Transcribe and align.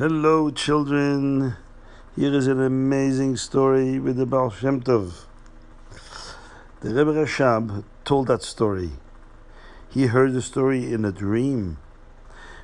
Hello, 0.00 0.50
children. 0.50 1.56
Here 2.16 2.32
is 2.32 2.46
an 2.46 2.58
amazing 2.58 3.36
story 3.36 3.98
with 3.98 4.16
the 4.16 4.24
Baal 4.24 4.48
Shem 4.48 4.80
Tov. 4.80 5.26
The 6.80 6.94
Rebbe 6.94 7.12
Rashab 7.12 7.84
told 8.02 8.28
that 8.28 8.42
story. 8.42 8.92
He 9.90 10.06
heard 10.06 10.32
the 10.32 10.40
story 10.40 10.90
in 10.90 11.04
a 11.04 11.12
dream. 11.12 11.76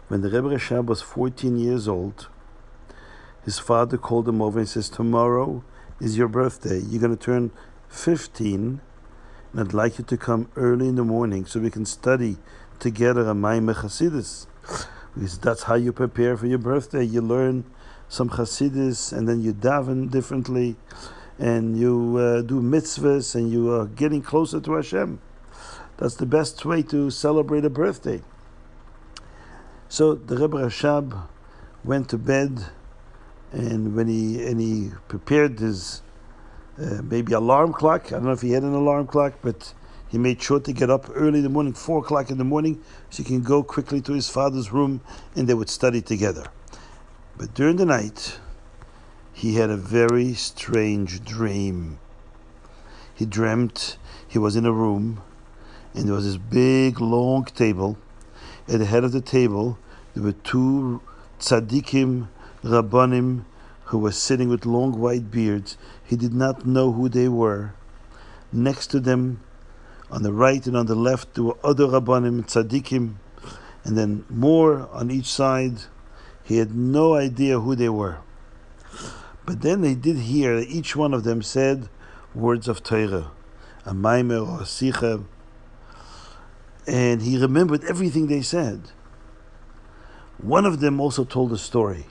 When 0.08 0.22
the 0.22 0.30
Rebbe 0.30 0.48
Rashab 0.48 0.86
was 0.86 1.02
14 1.02 1.58
years 1.58 1.86
old, 1.86 2.28
his 3.44 3.58
father 3.58 3.98
called 3.98 4.26
him 4.26 4.40
over 4.40 4.60
and 4.60 4.66
says, 4.66 4.88
Tomorrow 4.88 5.62
is 6.00 6.16
your 6.16 6.28
birthday. 6.28 6.78
You're 6.78 7.02
going 7.02 7.18
to 7.18 7.22
turn 7.22 7.50
15, 7.90 8.80
and 9.52 9.60
I'd 9.60 9.74
like 9.74 9.98
you 9.98 10.04
to 10.04 10.16
come 10.16 10.48
early 10.56 10.88
in 10.88 10.94
the 10.94 11.04
morning 11.04 11.44
so 11.44 11.60
we 11.60 11.70
can 11.70 11.84
study 11.84 12.38
together 12.78 13.28
a 13.28 13.34
Maimah 13.34 13.74
Chasidus. 13.74 14.46
Because 15.16 15.38
that's 15.38 15.62
how 15.64 15.74
you 15.74 15.92
prepare 15.92 16.36
for 16.36 16.46
your 16.46 16.58
birthday. 16.58 17.02
You 17.02 17.22
learn 17.22 17.64
some 18.08 18.28
Chasidus 18.28 19.16
and 19.16 19.26
then 19.26 19.40
you 19.40 19.52
daven 19.52 20.10
differently 20.10 20.76
and 21.38 21.78
you 21.78 22.16
uh, 22.18 22.42
do 22.42 22.60
mitzvahs 22.60 23.34
and 23.34 23.50
you 23.50 23.72
are 23.72 23.86
getting 23.86 24.22
closer 24.22 24.60
to 24.60 24.74
Hashem. 24.74 25.18
That's 25.96 26.16
the 26.16 26.26
best 26.26 26.64
way 26.64 26.82
to 26.84 27.10
celebrate 27.10 27.64
a 27.64 27.70
birthday. 27.70 28.22
So 29.88 30.14
the 30.14 30.36
Rebbe 30.36 30.58
Rashab 30.58 31.26
went 31.82 32.10
to 32.10 32.18
bed 32.18 32.66
and 33.52 33.96
when 33.96 34.08
he 34.08 34.44
and 34.44 34.60
he 34.60 34.90
prepared 35.08 35.58
his 35.58 36.02
uh, 36.78 37.00
maybe 37.02 37.32
alarm 37.32 37.72
clock. 37.72 38.06
I 38.06 38.16
don't 38.16 38.24
know 38.24 38.32
if 38.32 38.42
he 38.42 38.50
had 38.50 38.64
an 38.64 38.74
alarm 38.74 39.06
clock, 39.06 39.34
but 39.40 39.72
he 40.16 40.22
made 40.22 40.40
sure 40.40 40.58
to 40.58 40.72
get 40.72 40.88
up 40.88 41.10
early 41.12 41.40
in 41.40 41.44
the 41.44 41.50
morning, 41.50 41.74
four 41.74 41.98
o'clock 41.98 42.30
in 42.30 42.38
the 42.38 42.44
morning, 42.44 42.82
so 43.10 43.22
he 43.22 43.28
can 43.28 43.42
go 43.42 43.62
quickly 43.62 44.00
to 44.00 44.14
his 44.14 44.30
father's 44.30 44.72
room 44.72 45.02
and 45.34 45.46
they 45.46 45.52
would 45.52 45.68
study 45.68 46.00
together. 46.00 46.46
But 47.36 47.52
during 47.52 47.76
the 47.76 47.84
night, 47.84 48.40
he 49.34 49.56
had 49.56 49.68
a 49.68 49.76
very 49.76 50.32
strange 50.32 51.22
dream. 51.22 51.98
He 53.14 53.26
dreamt 53.26 53.98
he 54.26 54.38
was 54.38 54.56
in 54.56 54.64
a 54.64 54.72
room 54.72 55.20
and 55.92 56.06
there 56.06 56.14
was 56.14 56.24
this 56.24 56.38
big 56.38 56.98
long 56.98 57.44
table. 57.44 57.98
At 58.66 58.78
the 58.78 58.86
head 58.86 59.04
of 59.04 59.12
the 59.12 59.20
table, 59.20 59.76
there 60.14 60.24
were 60.24 60.32
two 60.32 61.02
tzaddikim, 61.40 62.28
rabbanim, 62.64 63.44
who 63.84 63.98
were 63.98 64.12
sitting 64.12 64.48
with 64.48 64.64
long 64.64 64.98
white 64.98 65.30
beards. 65.30 65.76
He 66.02 66.16
did 66.16 66.32
not 66.32 66.64
know 66.64 66.92
who 66.92 67.10
they 67.10 67.28
were. 67.28 67.74
Next 68.50 68.86
to 68.92 69.00
them, 69.00 69.42
on 70.10 70.22
the 70.22 70.32
right 70.32 70.64
and 70.66 70.76
on 70.76 70.86
the 70.86 70.94
left, 70.94 71.34
there 71.34 71.44
were 71.44 71.56
other 71.64 71.86
rabbanim, 71.86 72.46
tzaddikim, 72.46 73.14
and 73.84 73.98
then 73.98 74.24
more 74.28 74.88
on 74.92 75.10
each 75.10 75.26
side. 75.26 75.78
He 76.44 76.58
had 76.58 76.74
no 76.74 77.14
idea 77.14 77.60
who 77.60 77.74
they 77.74 77.88
were. 77.88 78.18
But 79.44 79.62
then 79.62 79.80
they 79.80 79.94
did 79.94 80.18
hear 80.18 80.60
that 80.60 80.68
each 80.68 80.96
one 80.96 81.14
of 81.14 81.24
them 81.24 81.42
said 81.42 81.88
words 82.34 82.68
of 82.68 82.82
Torah, 82.82 83.30
a 83.84 83.92
maimer 83.92 84.46
or 84.46 84.60
a 84.60 84.64
sicha, 84.64 85.24
and 86.86 87.22
he 87.22 87.38
remembered 87.38 87.84
everything 87.84 88.26
they 88.26 88.42
said. 88.42 88.90
One 90.38 90.66
of 90.66 90.80
them 90.80 91.00
also 91.00 91.24
told 91.24 91.52
a 91.52 91.58
story. 91.58 92.06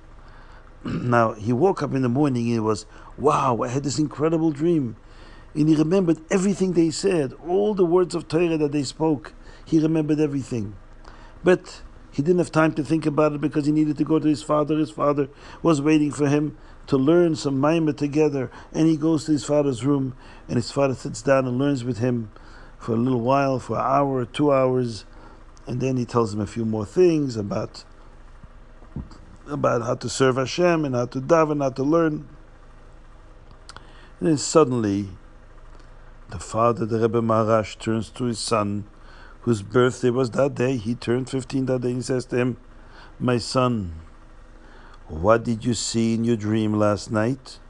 now, 0.84 1.32
he 1.32 1.52
woke 1.52 1.82
up 1.82 1.94
in 1.94 2.02
the 2.02 2.08
morning 2.08 2.48
and 2.48 2.56
it 2.56 2.60
was, 2.60 2.86
wow, 3.16 3.62
I 3.62 3.68
had 3.68 3.84
this 3.84 3.98
incredible 3.98 4.50
dream. 4.50 4.96
And 5.56 5.70
he 5.70 5.74
remembered 5.74 6.18
everything 6.30 6.74
they 6.74 6.90
said, 6.90 7.32
all 7.46 7.72
the 7.72 7.84
words 7.84 8.14
of 8.14 8.28
Torah 8.28 8.58
that 8.58 8.72
they 8.72 8.82
spoke. 8.82 9.32
He 9.64 9.80
remembered 9.80 10.20
everything. 10.20 10.76
But 11.42 11.80
he 12.12 12.22
didn't 12.22 12.38
have 12.38 12.52
time 12.52 12.74
to 12.74 12.84
think 12.84 13.06
about 13.06 13.32
it 13.32 13.40
because 13.40 13.64
he 13.64 13.72
needed 13.72 13.96
to 13.96 14.04
go 14.04 14.18
to 14.18 14.28
his 14.28 14.42
father. 14.42 14.76
His 14.76 14.90
father 14.90 15.30
was 15.62 15.80
waiting 15.80 16.12
for 16.12 16.28
him 16.28 16.58
to 16.88 16.98
learn 16.98 17.36
some 17.36 17.58
maimah 17.58 17.96
together. 17.96 18.50
And 18.74 18.86
he 18.86 18.98
goes 18.98 19.24
to 19.24 19.32
his 19.32 19.44
father's 19.44 19.82
room, 19.82 20.14
and 20.46 20.56
his 20.56 20.70
father 20.70 20.94
sits 20.94 21.22
down 21.22 21.46
and 21.46 21.58
learns 21.58 21.84
with 21.84 21.98
him 21.98 22.30
for 22.78 22.92
a 22.92 22.96
little 22.96 23.22
while, 23.22 23.58
for 23.58 23.76
an 23.76 23.84
hour 23.84 24.26
two 24.26 24.52
hours. 24.52 25.06
And 25.66 25.80
then 25.80 25.96
he 25.96 26.04
tells 26.04 26.34
him 26.34 26.40
a 26.40 26.46
few 26.46 26.66
more 26.66 26.84
things 26.84 27.34
about 27.34 27.84
about 29.46 29.82
how 29.82 29.94
to 29.94 30.08
serve 30.08 30.36
Hashem 30.36 30.84
and 30.84 30.94
how 30.94 31.06
to 31.06 31.20
daven, 31.20 31.62
how 31.62 31.70
to 31.70 31.82
learn. 31.82 32.28
And 34.18 34.28
then 34.28 34.36
suddenly, 34.38 35.10
the 36.30 36.38
father, 36.38 36.84
the 36.84 36.98
Rebbe 36.98 37.20
Maharash, 37.20 37.78
turns 37.78 38.10
to 38.10 38.24
his 38.24 38.38
son, 38.38 38.84
whose 39.42 39.62
birthday 39.62 40.10
was 40.10 40.30
that 40.30 40.54
day. 40.54 40.76
He 40.76 40.94
turned 40.94 41.30
15 41.30 41.66
that 41.66 41.82
day 41.82 41.92
and 41.92 42.04
says 42.04 42.26
to 42.26 42.36
him, 42.36 42.56
My 43.20 43.38
son, 43.38 43.94
what 45.08 45.44
did 45.44 45.64
you 45.64 45.74
see 45.74 46.14
in 46.14 46.24
your 46.24 46.36
dream 46.36 46.74
last 46.74 47.12
night? 47.12 47.60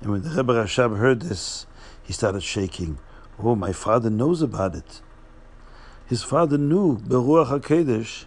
And 0.00 0.10
when 0.10 0.22
the 0.22 0.30
Rebbe 0.30 0.52
Rashab 0.52 0.98
heard 0.98 1.22
this, 1.22 1.66
he 2.02 2.12
started 2.12 2.42
shaking. 2.42 2.98
Oh, 3.38 3.54
my 3.54 3.72
father 3.72 4.10
knows 4.10 4.42
about 4.42 4.74
it. 4.74 5.00
His 6.06 6.22
father 6.22 6.58
knew, 6.58 6.98
Beruach 6.98 7.60
HaKedesh, 7.60 8.26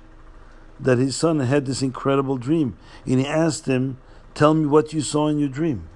that 0.79 0.97
his 0.97 1.15
son 1.15 1.39
had 1.41 1.65
this 1.65 1.83
incredible 1.83 2.37
dream. 2.37 2.77
And 3.05 3.19
he 3.19 3.27
asked 3.27 3.67
him, 3.67 3.99
Tell 4.33 4.55
me 4.55 4.65
what 4.65 4.91
you 4.91 5.01
saw 5.01 5.27
in 5.27 5.37
your 5.37 5.49
dream. 5.49 5.87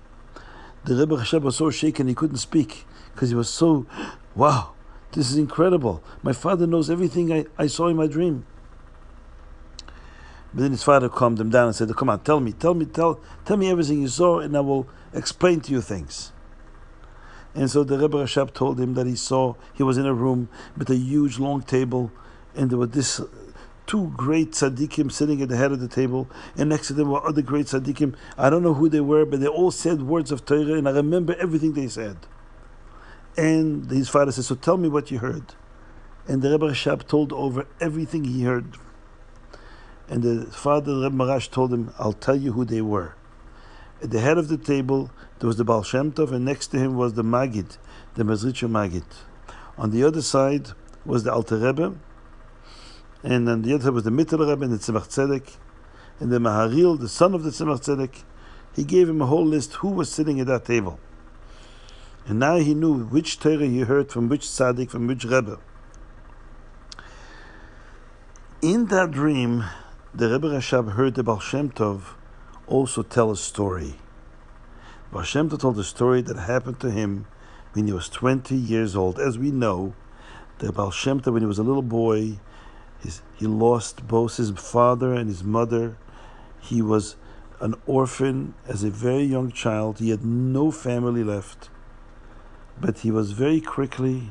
The 0.86 0.96
Rebbe 0.96 1.18
Rashab 1.18 1.42
was 1.42 1.56
so 1.56 1.72
shaken 1.72 2.08
he 2.08 2.14
couldn't 2.14 2.38
speak 2.38 2.86
because 3.14 3.30
he 3.30 3.36
was 3.36 3.50
so, 3.50 3.86
wow, 4.36 4.74
this 5.14 5.30
is 5.30 5.38
incredible. 5.38 6.04
My 6.22 6.34
father 6.34 6.68
knows 6.68 6.90
everything 6.90 7.32
I, 7.32 7.46
I 7.58 7.68
saw 7.68 7.88
in 7.88 7.96
my 7.96 8.08
dream. 8.08 8.46
But 10.54 10.62
then 10.62 10.72
his 10.72 10.84
father 10.84 11.10
calmed 11.10 11.40
him 11.40 11.50
down 11.50 11.68
and 11.68 11.76
said, 11.76 11.96
Come 11.96 12.10
on, 12.10 12.20
tell 12.24 12.40
me, 12.40 12.52
tell 12.52 12.74
me, 12.74 12.86
tell, 12.86 13.20
tell 13.46 13.58
me 13.58 13.70
everything 13.70 14.02
you 14.02 14.08
saw, 14.08 14.40
and 14.40 14.56
I 14.56 14.60
will 14.60 14.88
explain 15.14 15.62
to 15.62 15.72
you 15.72 15.82
things. 15.82 16.32
And 17.56 17.70
so 17.70 17.84
the 17.84 17.98
Rebbe 17.98 18.18
Rashab 18.18 18.54
told 18.54 18.80
him 18.80 18.96
that 18.96 19.06
he 19.06 19.16
saw, 19.16 19.56
he 19.74 19.84
was 19.84 19.98
in 19.98 20.06
a 20.06 20.14
room 20.14 20.50
with 20.76 20.90
a 20.90 20.96
huge 20.96 21.40
long 21.40 21.62
table, 21.62 22.12
and 22.56 22.70
there 22.70 22.78
was 22.78 22.90
this 22.90 23.20
uh, 23.20 23.28
two 23.86 24.12
great 24.16 24.52
tzaddikim 24.52 25.12
sitting 25.12 25.42
at 25.42 25.50
the 25.50 25.58
head 25.58 25.72
of 25.72 25.80
the 25.80 25.88
table, 25.88 26.28
and 26.56 26.70
next 26.70 26.88
to 26.88 26.94
them 26.94 27.10
were 27.10 27.26
other 27.26 27.44
great 27.44 27.68
tzaddikim. 27.68 28.16
I 28.38 28.50
don't 28.50 28.64
know 28.64 28.74
who 28.74 28.90
they 28.90 29.02
were, 29.02 29.26
but 29.26 29.40
they 29.40 29.48
all 29.48 29.72
said 29.72 30.04
words 30.04 30.32
of 30.32 30.46
Torah, 30.46 30.74
and 30.74 30.88
I 30.88 30.92
remember 30.92 31.36
everything 31.40 31.74
they 31.74 31.88
said. 31.88 32.18
And 33.36 33.90
his 33.90 34.10
father 34.10 34.32
said, 34.32 34.46
So 34.46 34.56
tell 34.56 34.78
me 34.78 34.90
what 34.90 35.12
you 35.12 35.20
heard. 35.20 35.56
And 36.28 36.42
the 36.42 36.52
Rebbe 36.52 36.70
Rashab 36.70 37.08
told 37.08 37.34
over 37.34 37.66
everything 37.82 38.24
he 38.26 38.44
heard. 38.44 38.78
And 40.08 40.24
the 40.24 40.46
father, 40.52 40.96
the 40.96 41.10
Rebbe 41.10 41.16
Maharash, 41.16 41.50
told 41.50 41.74
him, 41.74 41.94
I'll 41.98 42.14
tell 42.14 42.36
you 42.36 42.54
who 42.54 42.66
they 42.66 42.82
were. 42.82 43.16
At 44.02 44.12
the 44.12 44.20
head 44.20 44.38
of 44.38 44.50
the 44.50 44.58
table, 44.58 45.12
there 45.40 45.48
was 45.48 45.58
the 45.58 45.64
Baal 45.64 45.82
Shem 45.82 46.12
Tov, 46.12 46.32
and 46.32 46.46
next 46.46 46.68
to 46.68 46.78
him 46.78 46.96
was 46.96 47.14
the 47.14 47.24
Magid, 47.24 47.78
the 48.16 48.24
Mezritcher 48.24 48.70
Magid. 48.70 49.06
On 49.78 49.92
the 49.92 50.04
other 50.04 50.22
side 50.22 50.70
was 51.06 51.24
the 51.24 51.34
Alter 51.34 51.58
Rebbe, 51.58 51.96
and 53.24 53.48
on 53.48 53.62
the 53.62 53.74
other 53.74 53.86
side 53.86 53.94
was 53.94 54.04
the 54.04 54.12
Mittel 54.12 54.40
Rebbe 54.48 54.66
and 54.66 54.74
the 54.74 54.78
Tzemach 54.78 55.08
Tzedek, 55.08 55.56
and 56.20 56.32
the 56.32 56.40
Maharil, 56.40 57.00
the 57.00 57.08
son 57.08 57.34
of 57.34 57.44
the 57.44 57.50
Tzemach 57.50 57.80
Tzedek. 57.80 58.24
He 58.76 58.84
gave 58.84 59.08
him 59.08 59.22
a 59.22 59.26
whole 59.26 59.46
list 59.46 59.74
who 59.76 59.90
was 59.90 60.12
sitting 60.12 60.40
at 60.40 60.48
that 60.48 60.66
table. 60.66 61.00
And 62.26 62.40
now 62.40 62.56
he 62.56 62.74
knew 62.74 63.04
which 63.06 63.40
Torah 63.40 63.66
he 63.66 63.82
heard 63.82 64.12
from 64.12 64.30
which 64.30 64.44
tzaddik, 64.44 64.90
from 64.90 65.08
which 65.08 65.26
Rebbe. 65.26 65.60
In 68.62 68.86
that 68.86 69.12
dream, 69.12 69.66
the 70.14 70.30
Rebbe 70.30 70.48
Rashab 70.48 70.94
heard 70.94 71.16
the 71.16 71.24
Baal 71.24 71.40
Shem 71.40 71.70
Tov 71.70 72.16
also 72.66 73.04
tell 73.04 73.30
a 73.30 73.36
story. 73.36 73.96
Baal 75.12 75.24
Shem 75.24 75.50
Tov 75.50 75.60
told 75.60 75.78
a 75.78 75.84
story 75.84 76.22
that 76.22 76.38
happened 76.38 76.80
to 76.80 76.92
him 76.92 77.26
when 77.74 77.88
he 77.88 77.94
was 77.94 78.08
20 78.08 78.56
years 78.56 78.96
old. 78.96 79.20
As 79.20 79.38
we 79.38 79.52
know, 79.52 79.94
the 80.60 80.72
Baal 80.72 80.92
Shem 80.92 81.20
Tov, 81.20 81.34
when 81.34 81.42
he 81.42 81.48
was 81.48 81.60
a 81.60 81.64
little 81.64 81.82
boy, 81.82 82.40
his, 83.02 83.22
he 83.36 83.48
lost 83.48 84.08
both 84.08 84.38
his 84.38 84.52
father 84.52 85.14
and 85.14 85.28
his 85.28 85.44
mother. 85.44 85.98
He 86.62 86.82
was 86.82 87.18
an 87.60 87.76
orphan 87.86 88.54
as 88.66 88.86
a 88.86 88.90
very 88.90 89.24
young 89.24 89.52
child. 89.52 90.00
He 90.00 90.10
had 90.10 90.24
no 90.24 90.72
family 90.72 91.26
left 91.26 91.70
but 92.80 93.00
he 93.00 93.12
was 93.12 93.32
very 93.32 93.62
quickly 93.62 94.30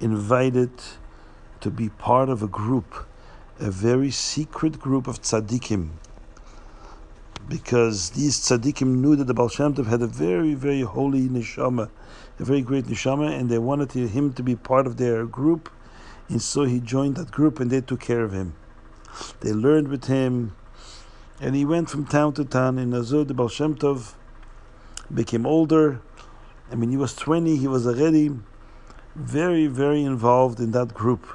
invited 0.00 0.70
to 1.60 1.70
be 1.70 1.88
part 1.88 2.28
of 2.28 2.42
a 2.42 2.46
group, 2.46 3.06
a 3.58 3.70
very 3.70 4.10
secret 4.10 4.78
group 4.78 5.06
of 5.06 5.22
tzaddikim, 5.22 5.90
because 7.48 8.10
these 8.10 8.38
tzaddikim 8.38 8.96
knew 8.96 9.16
that 9.16 9.24
the 9.24 9.34
Baal 9.34 9.48
Shem 9.48 9.74
Tov 9.74 9.86
had 9.86 10.02
a 10.02 10.06
very, 10.06 10.54
very 10.54 10.82
holy 10.82 11.28
neshama, 11.28 11.88
a 12.38 12.44
very 12.44 12.60
great 12.60 12.84
neshama, 12.86 13.38
and 13.38 13.48
they 13.48 13.58
wanted 13.58 13.92
him 13.92 14.32
to 14.32 14.42
be 14.42 14.56
part 14.56 14.86
of 14.86 14.96
their 14.96 15.24
group, 15.24 15.70
and 16.28 16.42
so 16.42 16.64
he 16.64 16.80
joined 16.80 17.16
that 17.16 17.30
group, 17.30 17.60
and 17.60 17.70
they 17.70 17.80
took 17.80 18.00
care 18.00 18.24
of 18.24 18.32
him. 18.32 18.54
They 19.40 19.52
learned 19.52 19.88
with 19.88 20.06
him, 20.06 20.54
and 21.40 21.54
he 21.54 21.64
went 21.64 21.88
from 21.88 22.06
town 22.06 22.34
to 22.34 22.44
town. 22.44 22.78
In 22.78 22.90
Azur, 22.90 23.26
the 23.26 23.34
Baal 23.34 23.48
Shem 23.48 23.76
Tov 23.76 24.14
became 25.12 25.46
older, 25.46 26.00
and 26.70 26.80
when 26.80 26.90
he 26.90 26.96
was 26.96 27.14
20, 27.14 27.56
he 27.56 27.68
was 27.68 27.86
already 27.86 28.30
very, 29.14 29.66
very 29.66 30.02
involved 30.02 30.60
in 30.60 30.72
that 30.72 30.94
group. 30.94 31.26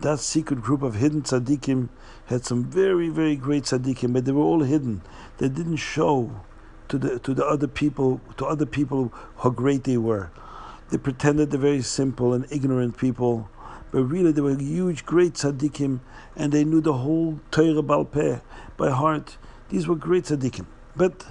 That 0.00 0.20
secret 0.20 0.62
group 0.62 0.82
of 0.82 0.94
hidden 0.94 1.22
tzaddikim 1.22 1.88
had 2.26 2.44
some 2.44 2.64
very, 2.64 3.08
very 3.08 3.36
great 3.36 3.64
tzaddikim, 3.64 4.12
but 4.12 4.24
they 4.24 4.32
were 4.32 4.42
all 4.42 4.62
hidden. 4.62 5.02
They 5.38 5.48
didn't 5.48 5.76
show 5.76 6.42
to 6.88 6.98
the 6.98 7.18
to 7.18 7.34
the 7.34 7.44
other 7.44 7.66
people 7.66 8.20
to 8.36 8.46
other 8.46 8.66
people 8.66 9.12
how 9.38 9.50
great 9.50 9.84
they 9.84 9.98
were. 9.98 10.30
They 10.90 10.98
pretended 10.98 11.50
they're 11.50 11.60
very 11.60 11.82
simple 11.82 12.32
and 12.32 12.46
ignorant 12.50 12.96
people, 12.96 13.50
but 13.90 14.04
really 14.04 14.32
they 14.32 14.40
were 14.40 14.56
huge, 14.56 15.04
great 15.04 15.34
tzaddikim, 15.34 16.00
and 16.36 16.52
they 16.52 16.64
knew 16.64 16.80
the 16.80 16.94
whole 16.94 17.40
Torah 17.50 17.82
Balpeh 17.82 18.40
by 18.76 18.90
heart. 18.90 19.36
These 19.68 19.86
were 19.86 19.96
great 19.96 20.24
tzaddikim, 20.24 20.66
but 20.96 21.26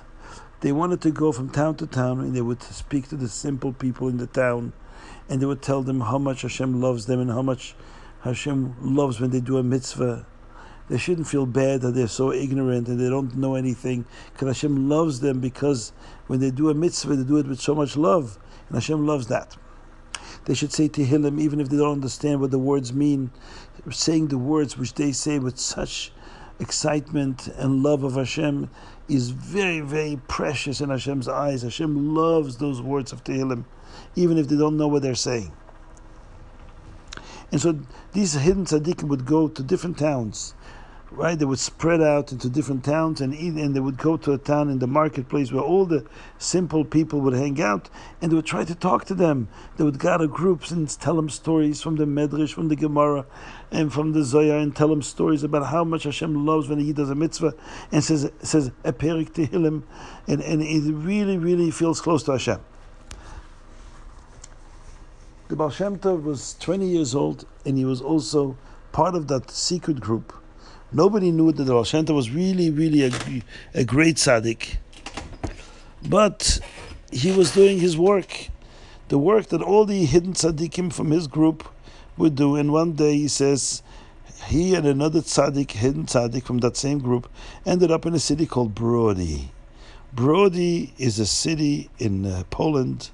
they 0.61 0.71
wanted 0.71 1.01
to 1.01 1.11
go 1.11 1.31
from 1.31 1.49
town 1.49 1.75
to 1.75 1.87
town, 1.87 2.19
and 2.19 2.35
they 2.35 2.41
would 2.41 2.63
speak 2.63 3.09
to 3.09 3.15
the 3.15 3.27
simple 3.27 3.73
people 3.73 4.07
in 4.07 4.17
the 4.17 4.27
town, 4.27 4.73
and 5.29 5.41
they 5.41 5.45
would 5.45 5.61
tell 5.61 5.83
them 5.83 6.01
how 6.01 6.17
much 6.17 6.41
Hashem 6.41 6.81
loves 6.81 7.05
them 7.05 7.19
and 7.19 7.29
how 7.29 7.41
much 7.41 7.75
Hashem 8.21 8.75
loves 8.81 9.19
when 9.19 9.29
they 9.29 9.39
do 9.39 9.57
a 9.57 9.63
mitzvah. 9.63 10.25
They 10.89 10.97
shouldn't 10.97 11.27
feel 11.27 11.45
bad 11.45 11.81
that 11.81 11.91
they're 11.91 12.07
so 12.07 12.31
ignorant 12.31 12.87
and 12.87 12.99
they 12.99 13.09
don't 13.09 13.35
know 13.35 13.55
anything. 13.55 14.05
Because 14.31 14.47
Hashem 14.47 14.87
loves 14.87 15.19
them 15.19 15.39
because 15.41 15.91
when 16.27 16.39
they 16.39 16.49
do 16.49 16.69
a 16.69 16.73
mitzvah, 16.73 17.15
they 17.15 17.23
do 17.23 17.37
it 17.37 17.47
with 17.47 17.59
so 17.59 17.75
much 17.75 17.97
love. 17.97 18.39
And 18.67 18.77
Hashem 18.77 19.05
loves 19.05 19.27
that. 19.27 19.57
They 20.45 20.53
should 20.53 20.71
say 20.71 20.87
Tehillim 20.87 21.41
even 21.41 21.59
if 21.59 21.67
they 21.67 21.75
don't 21.75 21.91
understand 21.91 22.39
what 22.39 22.51
the 22.51 22.59
words 22.59 22.93
mean. 22.93 23.31
Saying 23.89 24.27
the 24.27 24.37
words 24.37 24.77
which 24.77 24.93
they 24.93 25.11
say 25.11 25.39
with 25.39 25.59
such 25.59 26.13
excitement 26.59 27.47
and 27.57 27.83
love 27.83 28.03
of 28.03 28.15
Hashem 28.15 28.69
is 29.09 29.29
very, 29.29 29.79
very 29.79 30.19
precious 30.27 30.81
in 30.81 30.89
Hashem's 30.89 31.27
eyes. 31.27 31.61
Hashem 31.61 32.13
loves 32.13 32.57
those 32.57 32.81
words 32.81 33.11
of 33.11 33.23
Tehillim, 33.23 33.65
even 34.15 34.37
if 34.37 34.47
they 34.47 34.57
don't 34.57 34.77
know 34.77 34.87
what 34.87 35.01
they're 35.01 35.15
saying. 35.15 35.51
And 37.51 37.61
so 37.61 37.79
these 38.11 38.33
hidden 38.33 38.65
tzaddikim 38.65 39.03
would 39.03 39.25
go 39.25 39.47
to 39.47 39.63
different 39.63 39.97
towns 39.97 40.53
right? 41.11 41.37
They 41.37 41.45
would 41.45 41.59
spread 41.59 42.01
out 42.01 42.31
into 42.31 42.49
different 42.49 42.83
towns 42.83 43.21
and 43.21 43.33
eat, 43.33 43.53
and 43.53 43.75
they 43.75 43.79
would 43.79 43.97
go 43.97 44.17
to 44.17 44.33
a 44.33 44.37
town 44.37 44.69
in 44.69 44.79
the 44.79 44.87
marketplace 44.87 45.51
where 45.51 45.63
all 45.63 45.85
the 45.85 46.05
simple 46.37 46.83
people 46.83 47.21
would 47.21 47.33
hang 47.33 47.61
out, 47.61 47.89
and 48.21 48.31
they 48.31 48.35
would 48.35 48.45
try 48.45 48.63
to 48.63 48.75
talk 48.75 49.05
to 49.05 49.15
them. 49.15 49.47
They 49.77 49.83
would 49.83 49.99
gather 49.99 50.27
groups 50.27 50.71
and 50.71 50.89
tell 50.89 51.15
them 51.15 51.29
stories 51.29 51.81
from 51.81 51.95
the 51.95 52.05
Medrash, 52.05 52.53
from 52.53 52.67
the 52.67 52.75
Gemara, 52.75 53.25
and 53.71 53.91
from 53.91 54.13
the 54.13 54.23
Zohar, 54.23 54.57
and 54.57 54.75
tell 54.75 54.89
them 54.89 55.01
stories 55.01 55.43
about 55.43 55.67
how 55.67 55.83
much 55.83 56.03
Hashem 56.03 56.45
loves 56.45 56.67
when 56.67 56.79
He 56.79 56.93
does 56.93 57.09
a 57.09 57.15
mitzvah, 57.15 57.53
and 57.91 58.03
says 58.03 58.29
says 58.41 58.71
a 58.83 58.93
perik 58.93 59.31
tehillim, 59.31 59.83
and 60.27 60.41
and 60.41 60.61
it 60.61 60.93
really 60.93 61.37
really 61.37 61.71
feels 61.71 62.01
close 62.01 62.23
to 62.23 62.33
Hashem. 62.33 62.59
The 65.47 65.55
Baal 65.55 65.69
Shem 65.69 65.97
Tov 65.97 66.23
was 66.23 66.57
20 66.59 66.85
years 66.85 67.15
old, 67.15 67.45
and 67.65 67.77
he 67.77 67.85
was 67.85 68.01
also 68.01 68.57
part 68.91 69.15
of 69.15 69.29
that 69.29 69.49
secret 69.49 70.01
group 70.01 70.33
Nobody 70.91 71.31
knew 71.31 71.51
that 71.51 71.63
the 71.63 71.73
Baal 71.73 72.15
was 72.15 72.31
really, 72.31 72.69
really 72.69 73.03
a, 73.03 73.11
a 73.73 73.83
great 73.83 74.15
tzaddik. 74.15 74.77
But 76.07 76.59
he 77.11 77.31
was 77.31 77.51
doing 77.51 77.79
his 77.79 77.97
work, 77.97 78.47
the 79.09 79.17
work 79.17 79.47
that 79.47 79.61
all 79.61 79.85
the 79.85 80.05
hidden 80.05 80.33
tzaddikim 80.33 80.93
from 80.93 81.11
his 81.11 81.27
group 81.27 81.67
would 82.17 82.35
do. 82.35 82.55
And 82.55 82.71
one 82.71 82.93
day 82.93 83.15
he 83.15 83.27
says, 83.27 83.83
he 84.45 84.75
and 84.75 84.85
another 84.85 85.19
tzaddik, 85.19 85.71
hidden 85.71 86.05
tzaddik 86.05 86.43
from 86.43 86.59
that 86.59 86.77
same 86.77 86.99
group, 86.99 87.29
ended 87.65 87.91
up 87.91 88.05
in 88.05 88.13
a 88.13 88.19
city 88.19 88.45
called 88.45 88.73
Brody. 88.73 89.51
Brody 90.13 90.93
is 90.97 91.19
a 91.19 91.25
city 91.25 91.89
in 91.99 92.25
uh, 92.25 92.43
Poland, 92.49 93.09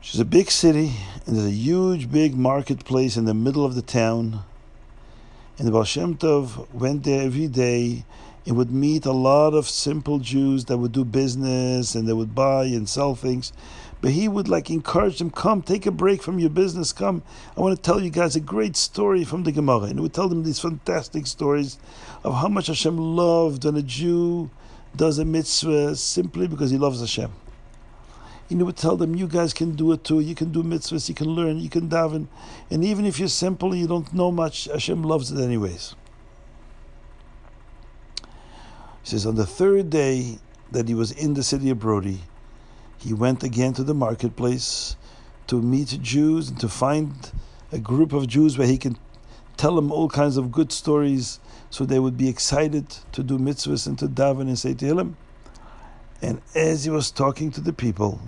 which 0.00 0.14
is 0.14 0.20
a 0.20 0.24
big 0.24 0.50
city, 0.50 0.94
and 1.26 1.36
there's 1.36 1.46
a 1.46 1.50
huge, 1.50 2.10
big 2.10 2.36
marketplace 2.36 3.16
in 3.16 3.24
the 3.24 3.34
middle 3.34 3.64
of 3.64 3.76
the 3.76 3.82
town. 3.82 4.44
And 5.58 5.66
the 5.66 5.72
Baal 5.72 5.82
Shem 5.82 6.16
Tov 6.16 6.72
went 6.72 7.02
there 7.02 7.22
every 7.22 7.48
day 7.48 8.04
and 8.46 8.56
would 8.56 8.70
meet 8.70 9.04
a 9.04 9.12
lot 9.12 9.54
of 9.54 9.68
simple 9.68 10.20
Jews 10.20 10.66
that 10.66 10.78
would 10.78 10.92
do 10.92 11.04
business 11.04 11.96
and 11.96 12.06
they 12.06 12.12
would 12.12 12.32
buy 12.32 12.66
and 12.66 12.88
sell 12.88 13.16
things. 13.16 13.52
But 14.00 14.12
he 14.12 14.28
would 14.28 14.46
like 14.46 14.70
encourage 14.70 15.18
them, 15.18 15.30
come, 15.30 15.62
take 15.62 15.84
a 15.84 15.90
break 15.90 16.22
from 16.22 16.38
your 16.38 16.50
business, 16.50 16.92
come. 16.92 17.24
I 17.56 17.60
want 17.60 17.74
to 17.74 17.82
tell 17.82 18.00
you 18.00 18.10
guys 18.10 18.36
a 18.36 18.40
great 18.40 18.76
story 18.76 19.24
from 19.24 19.42
the 19.42 19.50
Gemara. 19.50 19.86
And 19.86 19.94
he 19.94 20.00
would 20.00 20.14
tell 20.14 20.28
them 20.28 20.44
these 20.44 20.60
fantastic 20.60 21.26
stories 21.26 21.76
of 22.22 22.34
how 22.34 22.46
much 22.46 22.68
Hashem 22.68 22.96
loved 22.96 23.64
when 23.64 23.74
a 23.74 23.82
Jew 23.82 24.50
does 24.94 25.18
a 25.18 25.24
mitzvah 25.24 25.96
simply 25.96 26.46
because 26.46 26.70
he 26.70 26.78
loves 26.78 27.00
Hashem 27.00 27.32
you 28.48 28.64
would 28.64 28.76
tell 28.76 28.96
them, 28.96 29.14
you 29.14 29.26
guys 29.26 29.52
can 29.52 29.74
do 29.74 29.92
it 29.92 30.04
too. 30.04 30.20
You 30.20 30.34
can 30.34 30.52
do 30.52 30.62
mitzvahs, 30.62 31.08
you 31.08 31.14
can 31.14 31.28
learn, 31.28 31.58
you 31.58 31.68
can 31.68 31.88
daven. 31.88 32.28
And 32.70 32.84
even 32.84 33.04
if 33.04 33.18
you're 33.18 33.28
simple 33.28 33.72
and 33.72 33.80
you 33.80 33.86
don't 33.86 34.12
know 34.14 34.32
much, 34.32 34.64
Hashem 34.64 35.02
loves 35.02 35.30
it 35.30 35.42
anyways. 35.42 35.94
He 39.02 39.10
says, 39.10 39.26
on 39.26 39.34
the 39.34 39.46
third 39.46 39.90
day 39.90 40.38
that 40.72 40.88
he 40.88 40.94
was 40.94 41.12
in 41.12 41.34
the 41.34 41.42
city 41.42 41.68
of 41.70 41.78
Brody, 41.78 42.20
he 42.96 43.12
went 43.12 43.42
again 43.42 43.74
to 43.74 43.84
the 43.84 43.94
marketplace 43.94 44.96
to 45.46 45.60
meet 45.60 45.98
Jews 46.02 46.48
and 46.48 46.60
to 46.60 46.68
find 46.68 47.32
a 47.70 47.78
group 47.78 48.12
of 48.12 48.26
Jews 48.26 48.56
where 48.56 48.66
he 48.66 48.78
can 48.78 48.96
tell 49.56 49.74
them 49.74 49.92
all 49.92 50.08
kinds 50.08 50.36
of 50.36 50.52
good 50.52 50.72
stories 50.72 51.40
so 51.70 51.84
they 51.84 51.98
would 51.98 52.16
be 52.16 52.28
excited 52.28 52.96
to 53.12 53.22
do 53.22 53.38
mitzvahs 53.38 53.86
and 53.86 53.98
to 53.98 54.08
daven 54.08 54.42
and 54.42 54.58
say 54.58 54.72
Tehillim. 54.72 55.14
And 56.22 56.40
as 56.54 56.84
he 56.84 56.90
was 56.90 57.10
talking 57.10 57.50
to 57.52 57.60
the 57.60 57.72
people, 57.72 58.20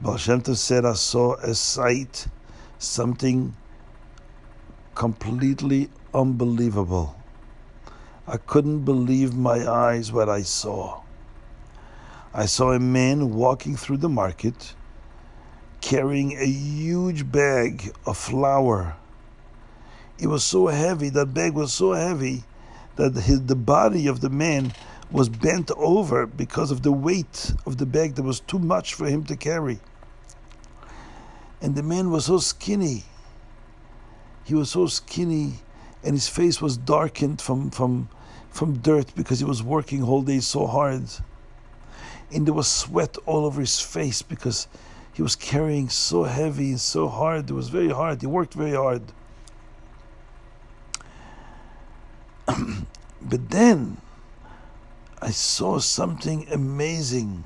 Baal 0.00 0.16
said, 0.16 0.84
I 0.84 0.92
saw 0.92 1.34
a 1.34 1.54
sight, 1.56 2.28
something 2.78 3.56
completely 4.94 5.90
unbelievable. 6.14 7.16
I 8.26 8.36
couldn't 8.36 8.84
believe 8.84 9.34
my 9.34 9.68
eyes 9.68 10.12
what 10.12 10.28
I 10.28 10.42
saw. 10.42 11.00
I 12.32 12.46
saw 12.46 12.72
a 12.72 12.78
man 12.78 13.34
walking 13.34 13.74
through 13.74 13.96
the 13.96 14.08
market 14.08 14.74
carrying 15.80 16.36
a 16.36 16.46
huge 16.46 17.30
bag 17.32 17.92
of 18.06 18.16
flour. 18.16 18.96
It 20.18 20.28
was 20.28 20.44
so 20.44 20.68
heavy, 20.68 21.08
that 21.08 21.34
bag 21.34 21.54
was 21.54 21.72
so 21.72 21.92
heavy 21.92 22.44
that 22.94 23.14
his, 23.14 23.42
the 23.46 23.56
body 23.56 24.06
of 24.06 24.20
the 24.20 24.30
man 24.30 24.72
was 25.10 25.28
bent 25.28 25.70
over 25.72 26.26
because 26.26 26.70
of 26.70 26.82
the 26.82 26.92
weight 26.92 27.54
of 27.64 27.78
the 27.78 27.86
bag 27.86 28.14
that 28.16 28.22
was 28.22 28.40
too 28.40 28.58
much 28.58 28.94
for 28.94 29.06
him 29.06 29.24
to 29.24 29.36
carry. 29.36 29.78
And 31.60 31.74
the 31.74 31.82
man 31.82 32.10
was 32.10 32.26
so 32.26 32.38
skinny. 32.38 33.04
He 34.44 34.54
was 34.54 34.70
so 34.70 34.86
skinny, 34.86 35.54
and 36.04 36.14
his 36.14 36.28
face 36.28 36.60
was 36.60 36.76
darkened 36.76 37.40
from, 37.40 37.70
from, 37.70 38.08
from 38.50 38.78
dirt 38.78 39.12
because 39.14 39.38
he 39.38 39.44
was 39.44 39.62
working 39.62 40.00
whole 40.00 40.22
day 40.22 40.40
so 40.40 40.66
hard. 40.66 41.04
And 42.30 42.46
there 42.46 42.54
was 42.54 42.68
sweat 42.68 43.16
all 43.24 43.46
over 43.46 43.60
his 43.60 43.80
face 43.80 44.20
because 44.22 44.68
he 45.12 45.22
was 45.22 45.34
carrying 45.34 45.88
so 45.88 46.24
heavy 46.24 46.70
and 46.70 46.80
so 46.80 47.08
hard. 47.08 47.50
It 47.50 47.54
was 47.54 47.70
very 47.70 47.88
hard. 47.88 48.20
He 48.20 48.26
worked 48.26 48.54
very 48.54 48.74
hard. 48.76 49.02
but 52.46 53.50
then 53.50 53.96
I 55.20 55.30
saw 55.30 55.78
something 55.78 56.46
amazing. 56.50 57.44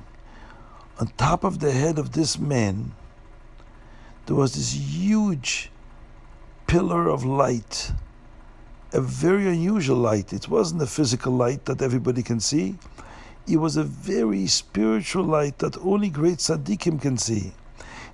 On 0.99 1.07
top 1.17 1.43
of 1.43 1.59
the 1.59 1.71
head 1.71 1.97
of 1.97 2.11
this 2.11 2.37
man, 2.37 2.93
there 4.25 4.35
was 4.35 4.53
this 4.53 4.73
huge 4.73 5.71
pillar 6.67 7.09
of 7.09 7.25
light, 7.25 7.91
a 8.93 9.01
very 9.01 9.47
unusual 9.47 9.97
light. 9.97 10.33
It 10.33 10.47
wasn't 10.47 10.81
a 10.81 10.87
physical 10.87 11.33
light 11.33 11.65
that 11.65 11.81
everybody 11.81 12.21
can 12.21 12.39
see, 12.39 12.77
it 13.47 13.57
was 13.57 13.75
a 13.75 13.83
very 13.83 14.47
spiritual 14.47 15.25
light 15.25 15.59
that 15.59 15.77
only 15.79 16.09
great 16.09 16.37
tzaddikim 16.37 17.01
can 17.01 17.17
see. 17.17 17.53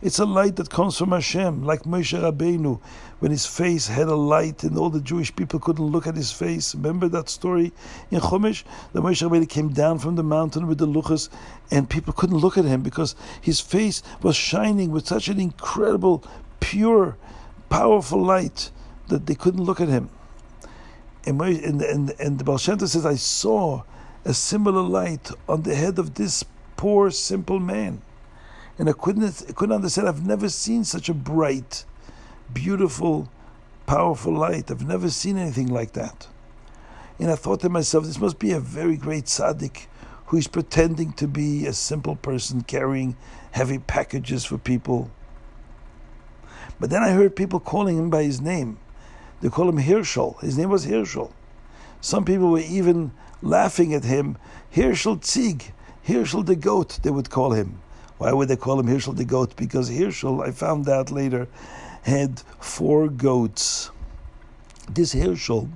It's 0.02 0.18
a 0.18 0.26
light 0.26 0.56
that 0.56 0.70
comes 0.70 0.98
from 0.98 1.12
Hashem, 1.12 1.66
like 1.66 1.84
Moshe 1.84 2.18
Rabbeinu, 2.18 2.80
when 3.20 3.32
his 3.32 3.46
face 3.46 3.88
had 3.88 4.08
a 4.08 4.16
light 4.16 4.64
and 4.64 4.78
all 4.78 4.90
the 4.90 5.02
Jewish 5.02 5.36
people 5.36 5.60
couldn't 5.60 5.84
look 5.84 6.08
at 6.08 6.16
his 6.16 6.32
face. 6.32 6.74
Remember 6.74 7.10
that 7.10 7.28
story 7.28 7.74
in 8.10 8.22
Chumash? 8.22 8.64
The 8.94 9.02
Moshe 9.02 9.28
Rabbeinu 9.28 9.50
came 9.50 9.74
down 9.74 10.00
from 10.00 10.16
the 10.16 10.24
mountain 10.24 10.68
with 10.68 10.78
the 10.78 10.88
luchas 10.88 11.28
and 11.70 11.90
people 11.90 12.14
couldn't 12.14 12.38
look 12.38 12.58
at 12.58 12.64
him 12.64 12.82
because 12.82 13.14
his 13.42 13.60
face 13.60 14.02
was 14.22 14.38
shining 14.38 14.92
with 14.92 15.06
such 15.06 15.28
an 15.28 15.38
incredible, 15.38 16.24
pure, 16.62 17.18
powerful 17.68 18.24
light 18.24 18.72
that 19.10 19.26
they 19.26 19.36
couldn't 19.36 19.66
look 19.66 19.82
at 19.82 19.90
him. 19.90 20.10
And, 21.26 21.42
and, 21.42 21.82
and, 21.82 22.12
and 22.18 22.40
the 22.40 22.46
Baal 22.46 22.58
Shem 22.58 22.80
says, 22.80 23.06
I 23.06 23.16
saw 23.16 23.84
a 24.24 24.34
similar 24.34 24.82
light 24.82 25.30
on 25.50 25.64
the 25.64 25.76
head 25.76 26.00
of 26.00 26.14
this 26.14 26.46
poor, 26.78 27.12
simple 27.12 27.60
man 27.60 28.02
and 28.80 28.90
I 28.90 28.94
couldn't, 28.94 29.44
I 29.48 29.52
couldn't 29.52 29.76
understand. 29.76 30.08
I've 30.08 30.26
never 30.26 30.48
seen 30.48 30.86
such 30.86 31.10
a 31.10 31.14
bright, 31.14 31.84
beautiful, 32.54 33.30
powerful 33.86 34.34
light. 34.34 34.72
I've 34.72 34.88
never 34.88 35.10
seen 35.10 35.38
anything 35.38 35.68
like 35.68 35.92
that. 35.94 36.28
And 37.20 37.30
I 37.30 37.36
thought 37.36 37.60
to 37.62 37.70
myself, 37.70 38.06
this 38.06 38.20
must 38.20 38.40
be 38.40 38.54
a 38.54 38.60
very 38.62 38.96
great 38.96 39.26
tzaddik 39.26 39.88
who 40.28 40.38
is 40.38 40.48
pretending 40.48 41.12
to 41.14 41.28
be 41.28 41.66
a 41.66 41.74
simple 41.74 42.16
person 42.16 42.62
carrying 42.62 43.18
heavy 43.52 43.80
packages 43.80 44.46
for 44.46 44.58
people. 44.58 45.12
But 46.80 46.90
then 46.90 47.04
I 47.04 47.10
heard 47.10 47.36
people 47.36 47.60
calling 47.60 47.98
him 47.98 48.10
by 48.10 48.24
his 48.24 48.40
name. 48.40 48.80
They 49.42 49.50
call 49.50 49.68
him 49.68 49.78
Herschel. 49.78 50.38
His 50.40 50.58
name 50.58 50.70
was 50.70 50.86
Herschel. 50.86 51.34
Some 52.00 52.24
people 52.24 52.52
were 52.52 52.60
even 52.60 53.12
laughing 53.42 53.94
at 53.94 54.06
him. 54.06 54.38
Herschel 54.72 55.18
Tzig, 55.18 55.72
Herschel 56.04 56.44
the 56.44 56.56
goat, 56.56 57.00
they 57.04 57.10
would 57.10 57.30
call 57.30 57.52
him. 57.52 57.82
Why 58.20 58.34
would 58.34 58.50
they 58.50 58.58
call 58.58 58.78
him 58.78 58.88
Herschel 58.88 59.14
the 59.14 59.24
goat? 59.24 59.56
Because 59.56 59.90
Herschel, 59.90 60.42
I 60.42 60.52
found 60.52 60.90
out 60.90 61.10
later, 61.10 61.48
had 62.02 62.44
four 62.60 63.08
goats. 63.08 63.92
This 64.90 65.14
Herschel 65.14 65.70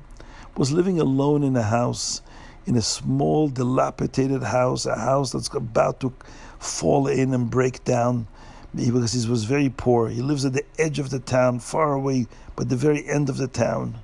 was 0.57 0.73
living 0.73 0.99
alone 0.99 1.43
in 1.43 1.55
a 1.55 1.63
house, 1.63 2.21
in 2.65 2.75
a 2.75 2.81
small, 2.81 3.47
dilapidated 3.47 4.43
house, 4.43 4.85
a 4.85 4.95
house 4.95 5.31
that's 5.31 5.47
about 5.55 6.01
to 6.01 6.13
fall 6.59 7.07
in 7.07 7.33
and 7.33 7.49
break 7.49 7.81
down 7.85 8.27
because 8.75 9.13
he 9.13 9.29
was 9.29 9.45
very 9.45 9.69
poor. 9.69 10.09
He 10.09 10.21
lives 10.21 10.43
at 10.43 10.51
the 10.51 10.65
edge 10.77 10.99
of 10.99 11.11
the 11.11 11.19
town, 11.19 11.59
far 11.59 11.93
away, 11.93 12.27
but 12.57 12.67
the 12.67 12.75
very 12.75 13.07
end 13.07 13.29
of 13.29 13.37
the 13.37 13.47
town. 13.47 13.99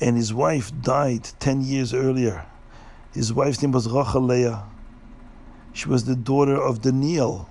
And 0.00 0.16
his 0.16 0.32
wife 0.32 0.72
died 0.80 1.28
10 1.40 1.60
years 1.62 1.92
earlier. 1.92 2.46
His 3.12 3.34
wife's 3.34 3.60
name 3.60 3.72
was 3.72 3.86
Rachel 3.86 4.22
Leah. 4.22 4.64
She 5.72 5.88
was 5.88 6.04
the 6.04 6.16
daughter 6.16 6.56
of 6.56 6.82
Daniel. 6.82 7.48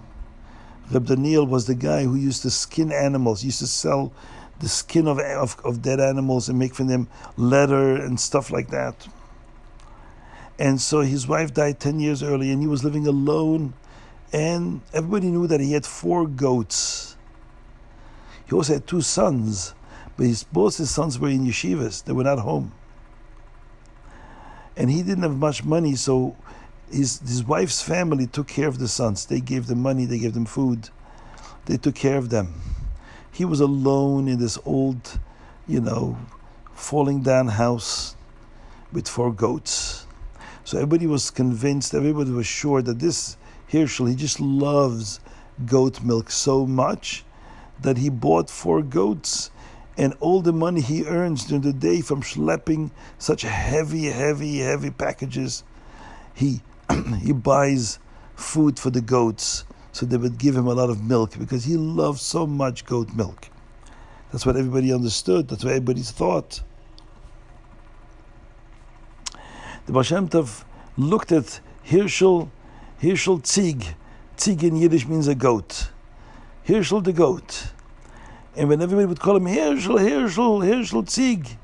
Reb 0.92 1.08
Daniel 1.08 1.46
was 1.46 1.68
the 1.68 1.76
guy 1.76 2.04
who 2.04 2.16
used 2.16 2.42
to 2.42 2.50
skin 2.50 2.92
animals, 2.92 3.44
used 3.44 3.60
to 3.60 3.68
sell 3.68 4.12
the 4.60 4.70
skin 4.70 5.08
of, 5.08 5.20
of, 5.20 5.58
of 5.64 5.82
dead 5.82 6.00
animals 6.00 6.50
and 6.50 6.60
make 6.60 6.76
from 6.76 6.88
them 6.88 7.08
leather 7.38 7.96
and 7.96 8.20
stuff 8.20 8.52
like 8.52 8.70
that. 8.70 9.08
And 10.60 10.80
so 10.80 11.00
his 11.02 11.28
wife 11.28 11.54
died 11.54 11.80
10 11.80 12.00
years 12.00 12.22
early, 12.22 12.52
and 12.52 12.62
he 12.62 12.68
was 12.68 12.84
living 12.84 13.08
alone. 13.08 13.74
And 14.32 14.82
everybody 14.94 15.28
knew 15.28 15.48
that 15.48 15.60
he 15.60 15.74
had 15.74 15.86
four 15.86 16.28
goats. 16.28 17.18
He 18.48 18.54
also 18.54 18.74
had 18.74 18.86
two 18.86 19.02
sons, 19.02 19.74
but 20.18 20.28
his, 20.28 20.44
both 20.44 20.78
his 20.78 20.92
sons 20.92 21.18
were 21.18 21.30
in 21.30 21.46
yeshivas, 21.46 22.04
they 22.04 22.12
were 22.12 22.24
not 22.24 22.40
home. 22.40 22.74
And 24.78 24.92
he 24.92 25.02
didn't 25.04 25.24
have 25.24 25.38
much 25.38 25.64
money, 25.64 25.96
so 25.96 26.36
his, 26.92 27.20
his 27.20 27.44
wife's 27.44 27.82
family 27.82 28.28
took 28.28 28.48
care 28.48 28.68
of 28.68 28.80
the 28.80 28.88
sons. 28.88 29.26
They 29.26 29.40
gave 29.40 29.68
them 29.68 29.82
money, 29.82 30.06
they 30.06 30.20
gave 30.20 30.34
them 30.34 30.46
food, 30.46 30.90
they 31.66 31.78
took 31.78 31.96
care 31.96 32.18
of 32.18 32.30
them. 32.30 32.54
He 33.32 33.46
was 33.46 33.60
alone 33.60 34.28
in 34.28 34.40
this 34.40 34.58
old, 34.66 35.20
you 35.68 35.80
know, 35.80 36.18
falling 36.74 37.22
down 37.22 37.48
house 37.48 38.16
with 38.92 39.08
four 39.08 39.32
goats. 39.32 40.06
So 40.64 40.78
everybody 40.78 41.08
was 41.08 41.32
convinced, 41.32 41.94
everybody 41.94 42.32
was 42.32 42.48
sure 42.48 42.82
that 42.82 43.00
this 43.00 43.38
Herschel, 43.72 44.06
he 44.06 44.16
just 44.16 44.40
loves 44.40 45.20
goat 45.66 46.04
milk 46.04 46.30
so 46.30 46.66
much 46.66 47.24
that 47.82 47.98
he 47.98 48.10
bought 48.10 48.50
four 48.50 48.82
goats 48.82 49.50
and 49.98 50.14
all 50.20 50.42
the 50.42 50.54
money 50.54 50.82
he 50.82 51.06
earns 51.06 51.46
during 51.46 51.62
the 51.62 51.74
day 51.74 52.02
from 52.02 52.22
schlepping 52.22 52.92
such 53.18 53.42
heavy, 53.44 54.06
heavy, 54.06 54.60
heavy 54.60 54.90
packages, 54.90 55.64
he 56.34 56.62
he 57.22 57.34
buys 57.34 58.00
food 58.36 58.80
for 58.80 58.90
the 58.90 59.02
goats 59.02 59.66
so 59.92 60.06
they 60.06 60.18
would 60.18 60.38
give 60.38 60.56
him 60.56 60.68
a 60.68 60.74
lot 60.74 60.90
of 60.90 61.04
milk 61.04 61.38
because 61.38 61.66
he 61.66 61.78
loved 61.78 62.20
so 62.20 62.48
much 62.48 62.86
goat 62.86 63.14
milk. 63.14 63.50
That's 64.32 64.46
what 64.46 64.56
everybody 64.56 64.94
understood. 64.94 65.50
That's 65.50 65.64
what 65.64 65.72
everybody 65.72 66.02
thought. 66.02 66.62
The 69.86 69.92
Baal 69.92 70.04
Shem 70.04 70.30
Tov 70.30 70.64
looked 70.98 71.32
at 71.32 71.60
Herschel, 71.84 72.50
Herschel 73.02 73.40
Tzig. 73.40 73.94
Tzig 74.38 74.64
in 74.64 74.76
Yiddish 74.78 75.08
means 75.08 75.28
a 75.28 75.36
goat. 75.36 75.90
Herschel 76.66 77.02
the 77.02 77.14
goat. 77.14 77.72
And 78.56 78.70
when 78.70 78.82
everybody 78.82 79.08
would 79.08 79.20
call 79.20 79.36
him 79.36 79.46
Herschel, 79.46 79.98
Herschel, 79.98 80.62
Herschel 80.62 81.04
Tzig, 81.04 81.58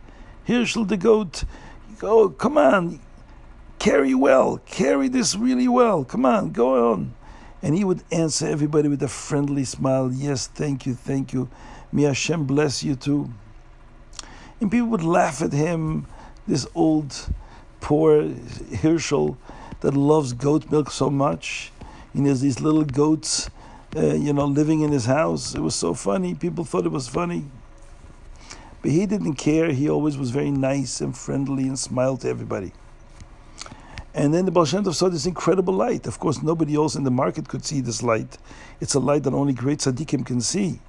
Herschel 0.46 0.86
the 0.86 0.98
goat, 0.98 1.44
go, 2.00 2.24
oh, 2.24 2.30
come 2.30 2.58
on, 2.58 3.00
carry 3.80 4.14
well, 4.14 4.60
carry 4.66 5.08
this 5.08 5.36
really 5.36 5.68
well, 5.68 6.04
come 6.04 6.26
on, 6.26 6.52
go 6.52 6.92
on. 6.94 7.14
And 7.62 7.76
he 7.76 7.84
would 7.84 8.04
answer 8.12 8.48
everybody 8.48 8.88
with 8.88 9.02
a 9.02 9.08
friendly 9.08 9.64
smile, 9.64 10.12
yes, 10.12 10.48
thank 10.48 10.86
you, 10.86 10.94
thank 10.94 11.34
you. 11.34 11.50
May 11.92 12.04
Hashem 12.04 12.46
bless 12.46 12.84
you 12.84 12.96
too. 12.96 13.32
And 14.60 14.72
people 14.72 14.88
would 14.88 15.04
laugh 15.04 15.42
at 15.42 15.54
him, 15.54 16.08
this 16.48 16.68
old, 16.74 17.30
poor 17.82 18.30
Herschel 18.82 19.38
that 19.82 19.94
loves 19.94 20.34
goat 20.34 20.72
milk 20.72 20.92
so 20.92 21.10
much. 21.10 21.72
And 22.14 22.26
there's 22.26 22.42
these 22.42 22.60
little 22.60 22.84
goats, 22.84 23.50
uh, 23.96 24.16
you 24.16 24.34
know, 24.34 24.46
living 24.46 24.82
in 24.82 24.92
his 24.92 25.06
house. 25.06 25.54
It 25.54 25.60
was 25.60 25.76
so 25.76 25.94
funny. 25.94 26.34
People 26.34 26.64
thought 26.64 26.86
it 26.86 26.92
was 26.92 27.08
funny. 27.08 27.46
But 28.82 28.92
he 28.92 29.06
didn't 29.06 29.36
care. 29.36 29.72
He 29.72 29.90
always 29.90 30.18
was 30.18 30.32
very 30.32 30.52
nice 30.52 31.02
and 31.02 31.16
friendly 31.16 31.64
and 31.68 31.78
smiled 31.78 32.22
to 32.22 32.30
everybody. 32.30 32.74
And 34.18 34.34
then 34.34 34.46
the 34.46 34.52
Baal 34.52 34.66
Shem 34.66 34.84
Tov 34.84 34.96
saw 34.96 35.10
this 35.10 35.28
incredible 35.28 35.76
light. 35.76 36.08
Of 36.08 36.20
course, 36.20 36.42
nobody 36.42 36.74
else 36.74 36.96
in 36.96 37.04
the 37.04 37.12
market 37.12 37.48
could 37.48 37.64
see 37.64 37.82
this 37.82 38.02
light. 38.02 38.40
It's 38.82 38.96
a 38.96 39.00
light 39.00 39.22
that 39.24 39.34
only 39.36 39.54
great 39.54 39.78
tzaddikim 39.78 40.26
can 40.26 40.42
see. 40.42 40.80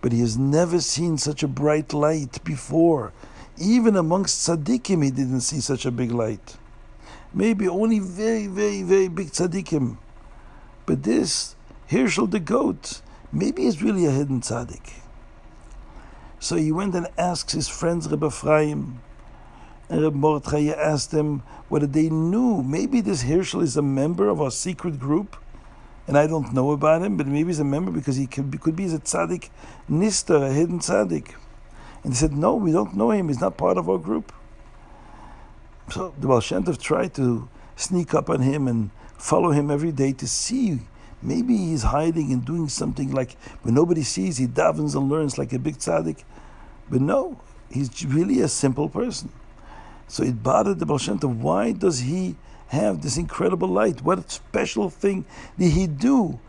But 0.00 0.12
he 0.12 0.20
has 0.20 0.38
never 0.38 0.80
seen 0.80 1.18
such 1.18 1.42
a 1.42 1.48
bright 1.48 1.92
light 1.92 2.42
before. 2.44 3.12
Even 3.58 3.96
amongst 3.96 4.46
tzaddikim, 4.46 5.02
he 5.02 5.10
didn't 5.10 5.40
see 5.40 5.60
such 5.60 5.86
a 5.86 5.90
big 5.90 6.12
light. 6.12 6.56
Maybe 7.32 7.66
only 7.66 7.98
very, 7.98 8.46
very, 8.46 8.84
very 8.84 9.08
big 9.08 9.32
tzaddikim. 9.32 9.96
But 10.86 11.02
this, 11.02 11.56
Herschel 11.88 12.28
the 12.28 12.38
goat, 12.38 13.02
maybe 13.32 13.62
he's 13.62 13.82
really 13.82 14.06
a 14.06 14.12
hidden 14.12 14.40
tzaddik. 14.40 15.00
So 16.38 16.54
he 16.54 16.70
went 16.70 16.94
and 16.94 17.08
asked 17.18 17.50
his 17.50 17.66
friends, 17.66 18.08
Rebbe 18.08 18.26
Ephraim, 18.26 19.00
and 19.94 20.02
Reb 20.02 20.14
Mordechai 20.14 20.70
asked 20.70 21.12
them 21.12 21.44
whether 21.68 21.86
they 21.86 22.10
knew 22.10 22.64
maybe 22.64 23.00
this 23.00 23.22
Herschel 23.22 23.60
is 23.60 23.76
a 23.76 23.82
member 23.82 24.28
of 24.28 24.40
our 24.40 24.50
secret 24.50 24.98
group, 24.98 25.36
and 26.08 26.18
I 26.18 26.26
don't 26.26 26.52
know 26.52 26.72
about 26.72 27.02
him, 27.02 27.16
but 27.16 27.28
maybe 27.28 27.50
he's 27.50 27.60
a 27.60 27.64
member 27.64 27.92
because 27.92 28.16
he 28.16 28.26
could 28.26 28.50
be, 28.50 28.58
could 28.58 28.74
be 28.74 28.86
a 28.86 28.98
tzaddik 28.98 29.50
nister, 29.88 30.50
a 30.50 30.52
hidden 30.52 30.80
tzaddik. 30.80 31.34
And 32.02 32.12
they 32.12 32.16
said, 32.16 32.32
no, 32.32 32.56
we 32.56 32.72
don't 32.72 32.96
know 32.96 33.12
him. 33.12 33.28
He's 33.28 33.40
not 33.40 33.56
part 33.56 33.78
of 33.78 33.88
our 33.88 33.98
group. 33.98 34.32
So 35.90 36.12
the 36.18 36.26
Baal 36.26 36.40
tried 36.40 37.14
to 37.14 37.48
sneak 37.76 38.14
up 38.14 38.28
on 38.28 38.42
him 38.42 38.66
and 38.66 38.90
follow 39.16 39.52
him 39.52 39.70
every 39.70 39.92
day 39.92 40.12
to 40.14 40.26
see 40.26 40.80
maybe 41.22 41.56
he's 41.56 41.84
hiding 41.84 42.32
and 42.32 42.44
doing 42.44 42.68
something 42.68 43.12
like 43.12 43.36
when 43.62 43.74
nobody 43.74 44.02
sees, 44.02 44.38
he 44.38 44.48
davens 44.48 44.96
and 44.96 45.08
learns 45.08 45.38
like 45.38 45.52
a 45.52 45.58
big 45.60 45.78
tzaddik. 45.78 46.24
But 46.90 47.00
no, 47.00 47.40
he's 47.70 48.04
really 48.04 48.40
a 48.40 48.48
simple 48.48 48.88
person. 48.88 49.30
So 50.08 50.22
it 50.22 50.42
bothered 50.42 50.78
the 50.78 50.86
Baal 50.86 50.98
Shem 50.98 51.18
Tov. 51.18 51.36
Why 51.36 51.72
does 51.72 52.00
he 52.00 52.36
have 52.68 53.02
this 53.02 53.16
incredible 53.16 53.68
light? 53.68 54.02
What 54.02 54.30
special 54.30 54.90
thing 54.90 55.24
did 55.58 55.72
he 55.72 55.86
do 55.86 56.40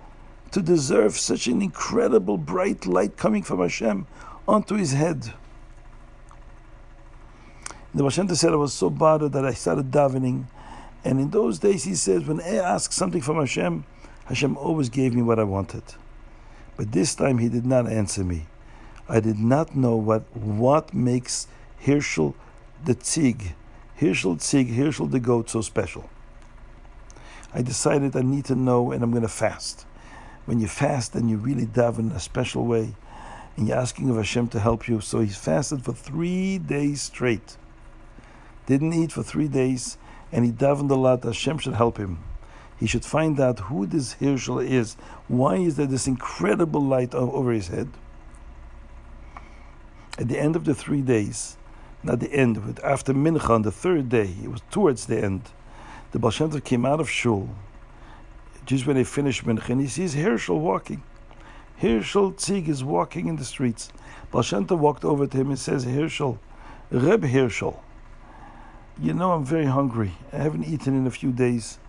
to 0.52 0.62
deserve 0.62 1.18
such 1.18 1.48
an 1.48 1.62
incredible 1.62 2.38
bright 2.38 2.86
light 2.86 3.18
coming 3.18 3.44
from 3.44 3.60
Hashem 3.60 4.08
onto 4.48 4.76
his 4.76 4.94
head? 4.94 5.34
The 7.94 8.04
Baal 8.04 8.10
Shem 8.10 8.28
Tov 8.28 8.36
said, 8.36 8.52
I 8.52 8.58
was 8.58 8.74
so 8.74 8.90
bothered 8.90 9.32
that 9.32 9.46
I 9.46 9.54
started 9.54 9.90
davening. 9.92 10.46
And 11.06 11.20
in 11.20 11.30
those 11.30 11.60
days, 11.60 11.84
he 11.84 11.96
says, 11.96 12.26
when 12.26 12.42
I 12.42 12.56
asked 12.56 12.94
something 12.94 13.22
from 13.22 13.38
Hashem, 13.38 13.86
Hashem 14.26 14.58
always 14.58 14.90
gave 14.90 15.14
me 15.14 15.22
what 15.22 15.40
I 15.40 15.44
wanted. 15.44 15.84
But 16.76 16.92
this 16.92 17.16
time, 17.16 17.38
he 17.38 17.48
did 17.48 17.66
not 17.66 17.88
answer 17.88 18.24
me. 18.24 18.48
I 19.08 19.20
did 19.20 19.40
not 19.40 19.76
know 19.76 19.96
what, 19.96 20.24
what 20.36 20.94
makes 20.94 21.48
Herschel 21.86 22.36
the 22.84 22.96
tzig, 22.96 23.54
Herschel 23.98 24.38
tzig, 24.38 24.76
Herschel 24.76 25.08
the 25.08 25.20
goat, 25.20 25.50
so 25.50 25.62
special. 25.62 26.10
I 27.54 27.62
decided 27.62 28.16
I 28.16 28.22
need 28.22 28.46
to 28.46 28.56
know, 28.56 28.92
and 28.92 29.02
I'm 29.02 29.12
going 29.12 29.24
to 29.24 29.30
fast. 29.30 29.86
When 30.46 30.60
you 30.60 30.68
fast, 30.68 31.14
then 31.14 31.30
you 31.30 31.38
really 31.38 31.66
daven 31.66 32.00
in 32.00 32.12
a 32.12 32.20
special 32.20 32.66
way, 32.66 32.96
and 33.56 33.68
you're 33.68 33.78
asking 33.78 34.10
of 34.10 34.18
Hashem 34.18 34.50
to 34.50 34.60
help 34.60 34.88
you. 34.88 35.00
So 35.00 35.22
he 35.22 35.30
fasted 35.30 35.86
for 35.86 35.94
three 35.94 36.58
days 36.58 37.02
straight. 37.02 37.58
Didn't 38.66 38.94
eat 38.94 39.12
for 39.12 39.24
three 39.24 39.48
days, 39.48 39.98
and 40.32 40.44
he 40.44 40.52
davened 40.52 40.92
a 40.92 40.96
lot. 40.96 41.24
Hashem 41.24 41.60
should 41.60 41.76
help 41.76 41.98
him. 41.98 42.20
He 42.78 42.88
should 42.88 43.06
find 43.06 43.40
out 43.40 43.60
who 43.60 43.86
this 43.86 44.14
Herschel 44.14 44.60
is. 44.60 44.96
Why 45.28 45.56
is 45.56 45.78
there 45.78 45.86
this 45.86 46.08
incredible 46.08 46.82
light 46.82 47.16
over 47.16 47.52
his 47.52 47.70
head? 47.70 47.90
At 50.18 50.28
the 50.28 50.40
end 50.40 50.56
of 50.56 50.66
the 50.66 50.76
three 50.76 51.02
days, 51.02 51.58
not 52.06 52.20
the 52.20 52.32
end, 52.32 52.80
after 52.84 53.14
Mincha 53.14 53.50
on 53.50 53.64
the 53.64 53.72
third 53.72 54.10
day, 54.10 54.34
it 54.44 54.50
was 54.50 54.62
towards 54.72 55.06
the 55.06 55.24
end, 55.24 55.42
the 56.12 56.20
Baal 56.20 56.32
came 56.62 56.86
out 56.86 57.00
of 57.00 57.10
shul, 57.10 57.50
just 58.66 58.86
when 58.86 58.96
they 58.96 59.04
finished 59.04 59.46
Mincha, 59.46 59.70
and 59.70 59.82
he 59.82 59.88
sees 59.88 60.14
Herschel 60.14 60.60
walking. 60.60 61.04
Herschel 61.78 62.32
Tzig 62.32 62.70
is 62.70 62.84
walking 62.84 63.28
in 63.28 63.36
the 63.36 63.44
streets. 63.44 63.92
Baal 64.32 64.44
walked 64.78 65.04
over 65.04 65.28
to 65.28 65.38
him 65.38 65.50
and 65.50 65.60
says, 65.60 65.84
Herschel, 65.84 66.40
Reb 66.92 67.24
Herschel, 67.24 67.84
you 69.02 69.14
know 69.14 69.34
I'm 69.34 69.44
very 69.44 69.66
hungry. 69.66 70.14
I 70.32 70.38
haven't 70.38 70.66
eaten 70.66 70.96
in 70.96 71.06
a 71.06 71.12
few 71.12 71.32
days. 71.32 71.80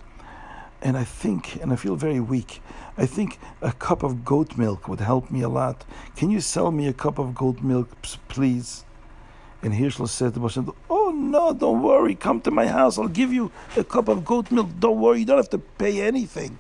and 0.83 0.97
I 0.97 1.05
think, 1.05 1.57
and 1.63 1.73
I 1.73 1.77
feel 1.77 1.97
very 1.97 2.21
weak. 2.21 2.63
I 2.99 3.07
think 3.07 3.39
a 3.61 3.73
cup 3.73 4.03
of 4.03 4.25
goat 4.25 4.57
milk 4.57 4.89
would 4.89 5.01
help 5.01 5.31
me 5.31 5.43
a 5.43 5.49
lot. 5.49 5.85
Can 6.17 6.31
you 6.31 6.41
sell 6.41 6.71
me 6.71 6.87
a 6.87 6.93
cup 6.93 7.19
of 7.19 7.35
goat 7.35 7.61
milk, 7.61 7.89
please? 8.29 8.85
And 9.67 9.75
Hirschel 9.75 10.09
said 10.09 10.33
to 10.35 10.39
Baal 10.39 10.77
Oh 10.89 11.11
no, 11.11 11.53
don't 11.53 11.83
worry. 11.83 12.15
Come 12.15 12.41
to 12.43 12.53
my 12.53 12.69
house. 12.69 12.99
I'll 12.99 13.09
give 13.09 13.33
you 13.33 13.51
a 13.77 13.83
cup 13.83 14.07
of 14.07 14.25
goat 14.25 14.53
milk. 14.53 14.69
Don't 14.79 15.01
worry. 15.01 15.19
You 15.19 15.25
don't 15.25 15.39
have 15.39 15.51
to 15.51 15.59
pay 15.59 16.03
anything. 16.03 16.57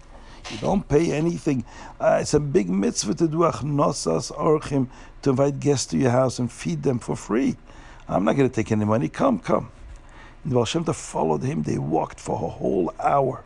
You 0.50 0.58
don't 0.58 0.88
pay 0.88 1.12
anything. 1.12 1.64
Uh, 2.00 2.18
it's 2.22 2.34
a 2.34 2.40
big 2.40 2.68
mitzvah 2.68 3.14
to 3.14 3.28
do 3.28 3.38
achnosas 3.50 4.32
orchim 4.32 4.88
to 5.22 5.30
invite 5.30 5.60
guests 5.60 5.86
to 5.92 5.96
your 5.96 6.10
house 6.10 6.40
and 6.40 6.50
feed 6.50 6.82
them 6.82 6.98
for 6.98 7.14
free. 7.14 7.54
I'm 8.08 8.24
not 8.24 8.34
going 8.34 8.50
to 8.50 8.54
take 8.54 8.72
any 8.72 8.84
money. 8.84 9.08
Come, 9.08 9.38
come. 9.38 9.70
And 10.42 10.52
Baal 10.52 10.64
Shem 10.64 10.84
Tov 10.84 10.96
followed 10.96 11.44
him. 11.44 11.62
They 11.62 11.78
walked 11.78 12.18
for 12.18 12.34
a 12.34 12.50
whole 12.58 12.92
hour 12.98 13.44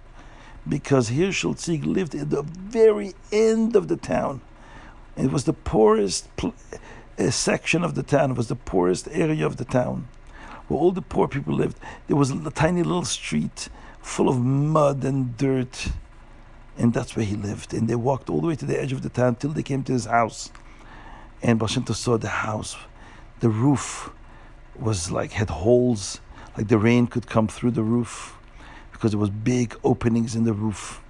because 0.67 1.11
Hirschel 1.11 1.55
Tzig 1.55 1.85
lived 1.85 2.15
at 2.15 2.31
the 2.31 2.45
very 2.45 3.13
end 3.31 3.77
of 3.77 3.89
the 3.89 3.99
town. 3.99 4.41
It 5.19 5.31
was 5.31 5.45
the 5.45 5.53
poorest 5.53 6.35
pl- 6.39 6.55
uh, 7.19 7.31
section 7.31 7.85
of 7.85 7.95
the 7.95 8.03
town. 8.03 8.35
Was 8.35 8.49
the 8.49 8.57
poorest 8.57 9.09
area 9.11 9.47
of 9.47 9.57
the 9.57 9.65
town 9.65 10.09
where 10.69 10.79
all 10.79 10.93
the 10.93 11.03
poor 11.03 11.27
people 11.27 11.55
lived. 11.55 11.79
There 12.07 12.17
was 12.17 12.31
a 12.31 12.51
tiny 12.51 12.83
little 12.83 13.05
street 13.05 13.69
full 14.01 14.29
of 14.29 14.41
mud 14.41 15.05
and 15.05 15.37
dirt 15.37 15.91
and 16.81 16.95
that's 16.95 17.15
where 17.15 17.27
he 17.27 17.37
lived. 17.37 17.75
And 17.75 17.89
they 17.89 17.95
walked 17.95 18.31
all 18.31 18.41
the 18.41 18.47
way 18.47 18.57
to 18.57 18.65
the 18.65 18.81
edge 18.81 18.93
of 18.93 19.03
the 19.03 19.11
town 19.11 19.37
till 19.37 19.51
they 19.51 19.63
came 19.63 19.83
to 19.85 19.93
his 19.93 20.07
house. 20.07 20.51
And 21.43 21.59
Baal 21.59 21.69
saw 21.69 22.17
the 22.17 22.29
house. 22.29 22.77
The 23.41 23.51
roof 23.51 24.11
was 24.79 25.11
like 25.11 25.33
had 25.33 25.51
holes, 25.51 26.21
like 26.57 26.69
the 26.69 26.79
rain 26.79 27.07
could 27.07 27.27
come 27.27 27.49
through 27.49 27.73
the 27.73 27.83
roof 27.83 28.37
because 28.93 29.13
there 29.13 29.21
was 29.21 29.31
big 29.31 29.77
openings 29.85 30.35
in 30.35 30.45
the 30.45 30.53
roof. 30.55 31.03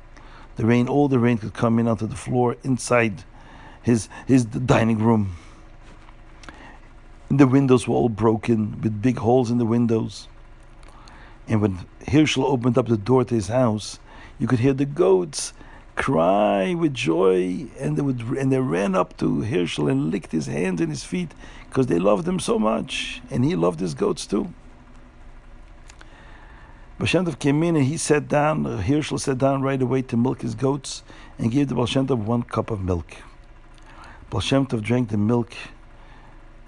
The 0.56 0.66
rain, 0.66 0.88
all 0.88 1.08
the 1.08 1.18
rain 1.18 1.38
could 1.38 1.54
come 1.54 1.78
in 1.78 1.86
onto 1.86 2.06
the 2.06 2.16
floor 2.16 2.56
inside 2.64 3.24
his 3.82 4.08
his 4.26 4.44
dining 4.44 4.98
room. 4.98 5.36
The 7.32 7.46
windows 7.46 7.86
were 7.86 7.94
all 7.94 8.08
broken 8.08 8.80
with 8.82 9.00
big 9.00 9.18
holes 9.18 9.52
in 9.52 9.58
the 9.58 9.64
windows. 9.64 10.26
And 11.46 11.60
when 11.60 11.78
Hirschel 12.08 12.44
opened 12.44 12.76
up 12.76 12.88
the 12.88 12.96
door 12.96 13.24
to 13.24 13.34
his 13.34 13.46
house, 13.46 14.00
you 14.40 14.48
could 14.48 14.58
hear 14.58 14.72
the 14.72 14.84
goats 14.84 15.52
cry 15.94 16.74
with 16.74 16.92
joy, 16.92 17.66
and 17.78 17.96
they 17.96 18.02
would 18.02 18.20
and 18.36 18.50
they 18.50 18.58
ran 18.58 18.96
up 18.96 19.16
to 19.18 19.42
Hirschel 19.42 19.88
and 19.88 20.10
licked 20.10 20.32
his 20.32 20.46
hands 20.46 20.80
and 20.80 20.90
his 20.90 21.04
feet 21.04 21.30
because 21.68 21.86
they 21.86 22.00
loved 22.00 22.26
him 22.26 22.40
so 22.40 22.58
much, 22.58 23.22
and 23.30 23.44
he 23.44 23.54
loved 23.54 23.78
his 23.78 23.94
goats 23.94 24.26
too. 24.26 24.52
Shem 27.04 27.26
came 27.34 27.62
in 27.62 27.76
and 27.76 27.84
he 27.84 27.96
sat 27.96 28.26
down. 28.26 28.64
Hirschel 28.64 29.20
sat 29.20 29.38
down 29.38 29.62
right 29.62 29.80
away 29.80 30.02
to 30.02 30.16
milk 30.16 30.42
his 30.42 30.56
goats 30.56 31.04
and 31.38 31.52
gave 31.52 31.68
the 31.68 31.76
Baal 31.76 32.16
one 32.16 32.42
cup 32.42 32.72
of 32.72 32.82
milk. 32.82 33.14
Baal 34.30 34.64
drank 34.64 35.10
the 35.10 35.16
milk 35.16 35.54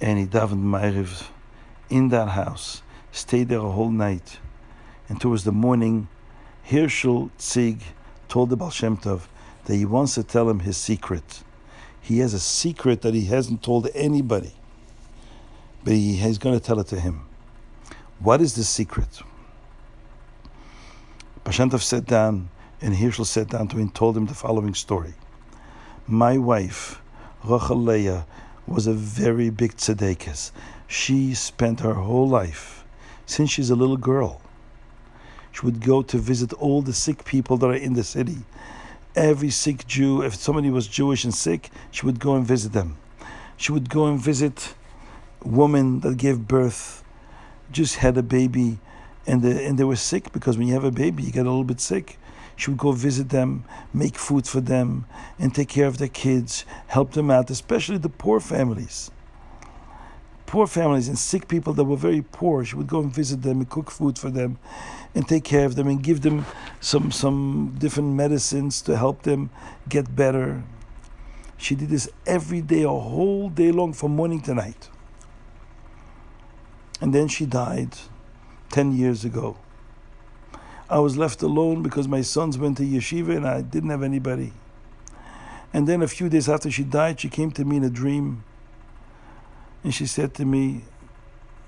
and 0.03 0.19
he 0.19 0.27
davened 0.27 0.65
Ma'ariv 0.65 1.29
in 1.89 2.09
that 2.09 2.31
house, 2.31 2.83
stayed 3.13 3.49
there 3.49 3.61
a 3.61 3.71
whole 3.71 3.91
night. 3.91 4.39
And 5.09 5.21
towards 5.21 5.45
the 5.45 5.53
morning, 5.53 6.09
Hirschel 6.69 7.31
Tzig 7.39 7.81
told 8.29 8.51
the 8.51 8.57
Baal 8.57 8.71
Shem 8.71 8.97
Tov 8.97 9.23
that 9.65 9.77
he 9.77 9.85
wants 9.85 10.17
to 10.17 10.25
tell 10.25 10.51
him 10.51 10.61
his 10.61 10.77
secret. 10.77 11.45
He 12.01 12.19
has 12.19 12.35
a 12.35 12.41
secret 12.41 13.03
that 13.03 13.15
he 13.15 13.27
hasn't 13.27 13.63
told 13.63 13.89
anybody, 13.95 14.53
but 15.85 15.93
he, 15.93 16.17
he's 16.17 16.39
going 16.39 16.59
to 16.59 16.65
tell 16.65 16.81
it 16.81 16.89
to 16.89 16.99
him. 16.99 17.23
What 18.19 18.41
is 18.41 18.55
the 18.55 18.65
secret? 18.65 19.21
Baal 21.45 21.53
Shem 21.53 21.71
Tov 21.71 21.81
sat 21.81 22.07
down, 22.07 22.49
and 22.81 22.97
Hirschel 22.97 23.25
sat 23.25 23.49
down 23.49 23.69
to 23.69 23.77
him 23.77 23.83
and 23.83 23.95
told 23.95 24.17
him 24.17 24.27
the 24.27 24.35
following 24.35 24.75
story. 24.75 25.15
My 26.09 26.39
wife, 26.39 27.01
Rachel 27.45 27.77
Leah, 27.77 28.27
was 28.67 28.87
a 28.87 28.93
very 28.93 29.51
big 29.51 29.77
tzedekah. 29.77 30.51
She 30.87 31.35
spent 31.35 31.81
her 31.81 31.95
whole 31.95 32.29
life, 32.29 32.85
since 33.27 33.51
she's 33.51 33.71
a 33.71 33.77
little 33.77 33.97
girl, 33.97 34.41
she 35.53 35.67
would 35.67 35.81
go 35.81 36.03
to 36.03 36.19
visit 36.19 36.53
all 36.55 36.83
the 36.83 36.95
sick 36.95 37.25
people 37.25 37.57
that 37.59 37.67
are 37.67 37.75
in 37.75 37.93
the 37.93 38.03
city. 38.03 38.39
Every 39.15 39.51
sick 39.51 39.87
Jew, 39.87 40.23
if 40.23 40.35
somebody 40.35 40.71
was 40.71 40.89
Jewish 40.89 41.25
and 41.25 41.35
sick, 41.35 41.71
she 41.91 42.07
would 42.07 42.19
go 42.19 42.35
and 42.35 42.47
visit 42.47 42.73
them. 42.73 42.97
She 43.59 43.71
would 43.71 43.91
go 43.91 44.07
and 44.07 44.19
visit 44.19 44.75
women 45.45 46.01
that 46.01 46.17
gave 46.17 46.49
birth, 46.49 47.05
just 47.71 47.97
had 47.97 48.17
a 48.17 48.23
baby, 48.23 48.79
and, 49.27 49.43
the, 49.43 49.63
and 49.65 49.79
they 49.79 49.85
were 49.85 49.97
sick 49.97 50.33
because 50.33 50.57
when 50.57 50.67
you 50.67 50.75
have 50.75 50.85
a 50.85 50.91
baby, 50.91 51.23
you 51.23 51.31
get 51.31 51.47
a 51.47 51.51
little 51.51 51.65
bit 51.65 51.81
sick. 51.81 52.19
She 52.57 52.71
would 52.71 52.79
go 52.79 52.93
visit 52.93 53.31
them, 53.31 53.65
make 53.93 54.17
food 54.17 54.47
for 54.47 54.61
them, 54.61 55.07
and 55.39 55.55
take 55.55 55.69
care 55.69 55.87
of 55.87 55.99
their 55.99 56.09
kids, 56.09 56.65
help 56.87 57.13
them 57.13 57.31
out, 57.31 57.51
especially 57.51 57.99
the 57.99 58.09
poor 58.09 58.41
families 58.41 59.11
poor 60.53 60.67
families 60.67 61.09
and 61.09 61.19
sick 61.19 61.49
people 61.49 61.73
that 61.73 61.85
were 61.85 61.97
very 61.97 62.21
poor. 62.21 62.63
She 62.63 62.77
would 62.77 62.87
go 62.87 63.01
and 63.01 63.11
visit 63.11 63.41
them 63.41 63.61
and 63.61 63.71
cook 63.71 63.91
food 63.91 64.19
for 64.19 64.29
them 64.29 64.59
and 65.15 65.27
take 65.27 65.45
care 65.45 65.65
of 65.65 65.77
them 65.77 65.89
and 65.89 66.03
give 66.03 66.21
them 66.21 66.45
some, 66.79 67.11
some 67.11 67.75
different 67.79 68.11
medicines 68.11 68.83
to 68.83 68.99
help 68.99 69.23
them 69.23 69.49
get 69.89 70.15
better. 70.15 70.63
She 71.57 71.75
did 71.75 71.89
this 71.89 72.07
every 72.27 72.61
day, 72.61 72.83
a 72.83 72.91
whole 72.91 73.49
day 73.49 73.73
long, 73.73 73.95
from 73.95 74.15
morning 74.15 74.43
to 74.43 74.53
night. 74.53 74.91
And 77.01 77.15
then 77.15 77.29
she 77.29 77.47
died 77.47 77.97
10 78.73 78.93
years 78.93 79.25
ago. 79.25 79.57
I 80.93 80.99
was 80.99 81.17
left 81.17 81.41
alone 81.41 81.83
because 81.83 82.07
my 82.07 82.21
sons 82.21 82.59
went 82.59 82.77
to 82.77 82.83
yeshiva 82.83 83.35
and 83.35 83.49
I 83.49 83.63
didn't 83.63 83.89
have 83.89 84.03
anybody. 84.03 84.53
And 85.73 85.89
then 85.89 86.03
a 86.03 86.07
few 86.07 86.29
days 86.29 86.51
after 86.51 86.71
she 86.71 86.85
died, 86.85 87.19
she 87.19 87.31
came 87.31 87.51
to 87.53 87.65
me 87.65 87.79
in 87.79 87.85
a 87.85 87.89
dream 87.89 88.45
and 89.83 89.95
she 89.95 90.05
said 90.05 90.35
to 90.35 90.45
me, 90.45 90.83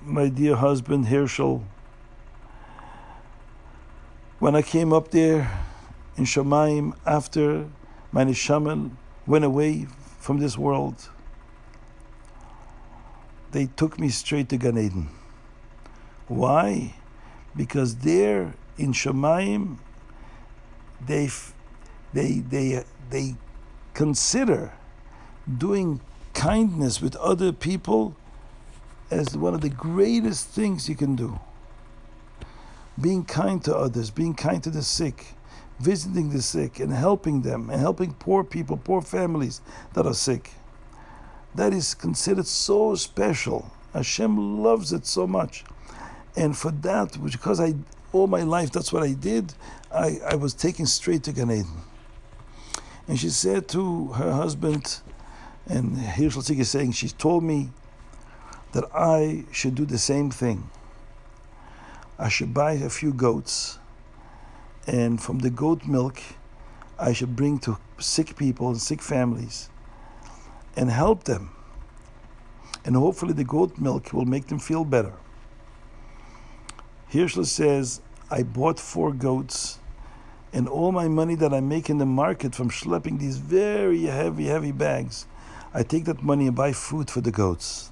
My 0.02 0.28
dear 0.28 0.56
husband 0.56 1.06
Herschel, 1.06 1.64
when 4.40 4.54
I 4.54 4.60
came 4.60 4.92
up 4.92 5.10
there 5.10 5.50
in 6.18 6.24
Shemaim 6.24 6.94
after 7.06 7.70
my 8.12 8.26
neshama 8.26 8.90
went 9.26 9.46
away 9.46 9.86
from 10.18 10.38
this 10.38 10.58
world, 10.58 11.08
they 13.52 13.70
took 13.74 13.98
me 13.98 14.10
straight 14.10 14.50
to 14.50 14.58
Gan 14.58 14.76
Eden. 14.76 15.08
Why? 16.28 16.96
Because 17.56 17.96
there 17.96 18.52
in 18.78 18.92
Shemaim, 18.92 19.78
they, 21.06 21.28
they, 22.12 22.38
they, 22.38 22.84
they 23.10 23.34
consider 23.92 24.72
doing 25.58 26.00
kindness 26.32 27.00
with 27.00 27.16
other 27.16 27.52
people 27.52 28.16
as 29.10 29.36
one 29.36 29.54
of 29.54 29.60
the 29.60 29.68
greatest 29.68 30.48
things 30.48 30.88
you 30.88 30.96
can 30.96 31.14
do. 31.14 31.38
Being 33.00 33.24
kind 33.24 33.62
to 33.64 33.76
others, 33.76 34.10
being 34.10 34.34
kind 34.34 34.62
to 34.62 34.70
the 34.70 34.82
sick, 34.82 35.34
visiting 35.80 36.30
the 36.30 36.42
sick 36.42 36.80
and 36.80 36.92
helping 36.92 37.42
them 37.42 37.70
and 37.70 37.80
helping 37.80 38.14
poor 38.14 38.44
people, 38.44 38.76
poor 38.76 39.02
families 39.02 39.60
that 39.94 40.06
are 40.06 40.14
sick. 40.14 40.52
That 41.54 41.72
is 41.72 41.94
considered 41.94 42.46
so 42.46 42.94
special. 42.94 43.70
Hashem 43.92 44.62
loves 44.62 44.92
it 44.92 45.06
so 45.06 45.26
much. 45.26 45.64
And 46.36 46.56
for 46.56 46.72
that, 46.72 47.16
because 47.22 47.60
I 47.60 47.74
all 48.14 48.26
my 48.28 48.42
life 48.42 48.70
that's 48.70 48.92
what 48.92 49.02
I 49.02 49.12
did, 49.12 49.52
I, 49.92 50.18
I 50.30 50.34
was 50.36 50.54
taken 50.54 50.86
straight 50.86 51.24
to 51.24 51.32
Gan 51.32 51.50
Eden. 51.50 51.82
And 53.08 53.18
she 53.18 53.28
said 53.28 53.68
to 53.70 54.08
her 54.08 54.32
husband, 54.32 55.00
and 55.66 55.96
Hirschel 55.96 56.48
is 56.58 56.70
saying, 56.70 56.92
She 56.92 57.08
told 57.08 57.42
me 57.42 57.70
that 58.72 58.84
I 58.94 59.44
should 59.52 59.74
do 59.74 59.84
the 59.84 59.98
same 59.98 60.30
thing. 60.30 60.70
I 62.18 62.28
should 62.28 62.54
buy 62.54 62.72
a 62.72 62.88
few 62.88 63.12
goats, 63.12 63.78
and 64.86 65.20
from 65.20 65.40
the 65.40 65.50
goat 65.50 65.86
milk, 65.86 66.20
I 66.98 67.12
should 67.12 67.34
bring 67.34 67.58
to 67.60 67.78
sick 67.98 68.36
people 68.36 68.68
and 68.68 68.80
sick 68.80 69.02
families 69.02 69.68
and 70.76 70.90
help 70.90 71.24
them. 71.24 71.50
And 72.84 72.94
hopefully, 72.94 73.32
the 73.32 73.44
goat 73.44 73.78
milk 73.78 74.12
will 74.12 74.26
make 74.26 74.46
them 74.46 74.58
feel 74.58 74.84
better. 74.84 75.14
Hirschel 77.10 77.46
says, 77.46 78.00
I 78.30 78.42
bought 78.42 78.80
four 78.80 79.12
goats, 79.12 79.78
and 80.52 80.68
all 80.68 80.92
my 80.92 81.08
money 81.08 81.34
that 81.36 81.52
I 81.52 81.60
make 81.60 81.90
in 81.90 81.98
the 81.98 82.06
market 82.06 82.54
from 82.54 82.70
schlepping 82.70 83.18
these 83.18 83.38
very 83.38 84.04
heavy, 84.04 84.46
heavy 84.46 84.72
bags 84.72 85.26
I 85.76 85.82
take 85.82 86.04
that 86.04 86.22
money 86.22 86.46
and 86.46 86.54
buy 86.54 86.72
food 86.72 87.10
for 87.10 87.20
the 87.20 87.32
goats. 87.32 87.90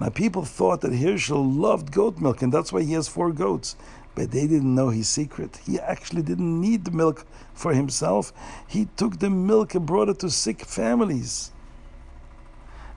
Now, 0.00 0.08
people 0.08 0.44
thought 0.44 0.80
that 0.80 0.92
Hirschel 0.92 1.56
loved 1.56 1.92
goat 1.92 2.18
milk, 2.18 2.42
and 2.42 2.52
that's 2.52 2.72
why 2.72 2.82
he 2.82 2.94
has 2.94 3.06
four 3.06 3.30
goats. 3.30 3.76
But 4.16 4.32
they 4.32 4.48
didn't 4.48 4.74
know 4.74 4.88
his 4.88 5.08
secret. 5.08 5.60
He 5.64 5.78
actually 5.78 6.22
didn't 6.22 6.60
need 6.60 6.84
the 6.84 6.90
milk 6.90 7.26
for 7.52 7.72
himself. 7.72 8.32
He 8.66 8.88
took 8.96 9.20
the 9.20 9.30
milk 9.30 9.76
and 9.76 9.86
brought 9.86 10.08
it 10.08 10.18
to 10.20 10.30
sick 10.30 10.64
families. 10.64 11.52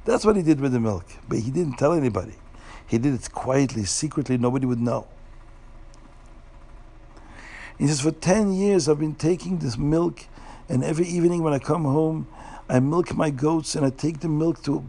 That's 0.05 0.25
what 0.25 0.35
he 0.35 0.41
did 0.41 0.59
with 0.59 0.73
the 0.73 0.79
milk. 0.79 1.05
But 1.29 1.39
he 1.39 1.51
didn't 1.51 1.77
tell 1.77 1.93
anybody. 1.93 2.35
He 2.87 2.97
did 2.97 3.13
it 3.13 3.31
quietly, 3.31 3.85
secretly, 3.85 4.37
nobody 4.39 4.65
would 4.65 4.79
know. 4.79 5.07
He 7.77 7.87
says, 7.87 8.01
For 8.01 8.11
10 8.11 8.53
years 8.53 8.89
I've 8.89 8.99
been 8.99 9.15
taking 9.15 9.59
this 9.59 9.77
milk, 9.77 10.25
and 10.67 10.83
every 10.83 11.07
evening 11.07 11.43
when 11.43 11.53
I 11.53 11.59
come 11.59 11.83
home, 11.83 12.27
I 12.69 12.79
milk 12.79 13.15
my 13.15 13.29
goats 13.29 13.75
and 13.75 13.85
I 13.85 13.89
take 13.89 14.19
the 14.19 14.27
milk 14.27 14.63
to 14.63 14.83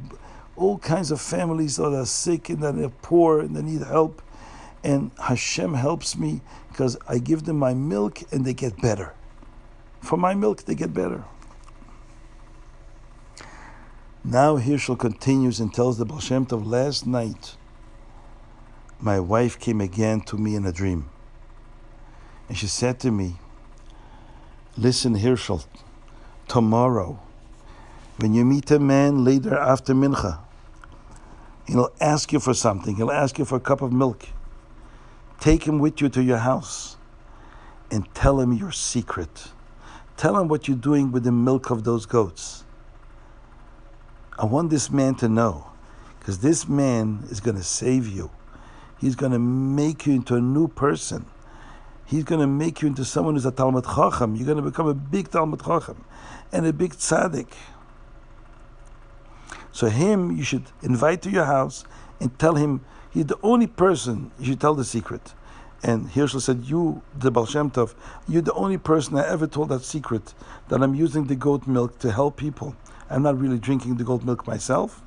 all 0.57 0.79
kinds 0.79 1.11
of 1.11 1.21
families 1.21 1.77
that 1.77 1.95
are 1.95 2.07
sick 2.07 2.49
and 2.49 2.63
that 2.63 2.77
are 2.77 2.89
poor 2.89 3.41
and 3.41 3.55
they 3.55 3.63
need 3.63 3.83
help. 3.83 4.21
And 4.83 5.11
Hashem 5.21 5.75
helps 5.75 6.17
me 6.17 6.41
because 6.69 6.97
I 7.09 7.19
give 7.19 7.45
them 7.45 7.59
my 7.59 7.75
milk 7.75 8.21
and 8.33 8.45
they 8.45 8.55
get 8.55 8.81
better. 8.81 9.15
For 10.01 10.17
my 10.17 10.35
milk, 10.35 10.65
they 10.65 10.75
get 10.75 10.95
better. 10.95 11.25
Now 14.25 14.57
Hirschel 14.59 14.99
continues 14.99 15.61
and 15.61 15.73
tells 15.73 15.99
the 15.99 16.05
Baal 16.05 16.19
Tov, 16.19 16.67
last 16.67 17.07
night, 17.07 17.57
my 19.01 19.21
wife 19.21 19.59
came 19.59 19.81
again 19.81 20.21
to 20.23 20.37
me 20.37 20.57
in 20.57 20.67
a 20.67 20.73
dream. 20.73 21.09
And 22.49 22.57
she 22.57 22.67
said 22.67 22.99
to 23.01 23.11
me, 23.11 23.37
Listen, 24.77 25.17
Hirschel, 25.17 25.67
tomorrow, 26.47 27.19
when 28.19 28.33
you 28.33 28.45
meet 28.45 28.71
a 28.71 28.79
man 28.79 29.25
later 29.25 29.57
after 29.57 29.93
Mincha, 29.93 30.39
he'll 31.67 31.93
ask 32.01 32.33
you 32.33 32.41
for 32.41 32.55
something. 32.55 32.97
He'll 32.97 33.11
ask 33.11 33.39
you 33.39 33.45
for 33.45 33.57
a 33.57 33.61
cup 33.61 33.83
of 33.83 33.93
milk. 33.93 34.29
Take 35.41 35.65
him 35.65 35.79
with 35.79 36.01
you 36.01 36.09
to 36.11 36.23
your 36.23 36.39
house 36.39 36.97
and 37.91 38.13
tell 38.15 38.41
him 38.41 38.53
your 38.53 38.73
secret. 38.73 39.49
Tell 40.17 40.39
him 40.39 40.49
what 40.49 40.67
you're 40.67 40.77
doing 40.77 41.13
with 41.13 41.25
the 41.25 41.33
milk 41.33 41.71
of 41.71 41.85
those 41.85 42.07
goats. 42.07 42.65
I 44.39 44.47
want 44.47 44.71
this 44.71 44.91
man 44.91 45.15
to 45.17 45.29
know 45.29 45.67
because 46.19 46.39
this 46.39 46.69
man 46.69 47.25
is 47.31 47.41
going 47.41 47.57
to 47.57 47.63
save 47.63 48.07
you. 48.07 48.31
He's 48.99 49.17
going 49.17 49.33
to 49.33 49.39
make 49.39 50.07
you 50.07 50.15
into 50.15 50.35
a 50.35 50.41
new 50.41 50.69
person. 50.69 51.27
He's 52.09 52.25
going 52.25 52.41
to 52.41 52.47
make 52.47 52.81
you 52.81 52.89
into 52.89 53.05
someone 53.05 53.35
who's 53.35 53.45
a 53.45 53.51
Talmud 53.51 53.85
Chacham. 53.85 54.35
You're 54.35 54.47
going 54.47 54.57
to 54.57 54.63
become 54.63 54.87
a 54.87 54.95
big 54.95 55.31
Talmud 55.31 55.63
Chacham 55.63 56.07
and 56.51 56.67
a 56.67 56.73
big 56.73 56.95
tzaddik. 56.95 57.53
So 59.73 59.89
him, 59.89 60.35
you 60.35 60.43
should 60.43 60.65
invite 60.83 61.21
to 61.23 61.31
your 61.31 61.45
house 61.45 61.85
and 62.19 62.37
tell 62.39 62.55
him 62.55 62.83
he's 63.11 63.27
the 63.27 63.39
only 63.43 63.67
person 63.67 64.31
you 64.39 64.47
should 64.47 64.61
tell 64.61 64.75
the 64.75 64.87
secret. 64.87 65.35
And 65.83 66.09
Hirschel 66.09 66.41
said, 66.41 66.65
You, 66.65 67.03
the 67.15 67.31
Baal 67.31 67.45
Shem 67.45 67.71
Tov, 67.71 67.95
you're 68.27 68.41
the 68.41 68.55
only 68.55 68.79
person 68.79 69.19
I 69.19 69.29
ever 69.29 69.47
told 69.47 69.69
that 69.69 69.85
secret 69.85 70.33
that 70.69 70.83
I'm 70.83 70.95
using 70.95 71.27
the 71.27 71.37
goat 71.37 71.67
milk 71.67 71.99
to 71.99 72.11
help 72.11 72.39
people. 72.39 72.75
I'm 73.11 73.23
not 73.23 73.39
really 73.39 73.59
drinking 73.59 73.99
the 73.99 74.05
goat 74.05 74.25
milk 74.25 74.47
myself. 74.47 75.03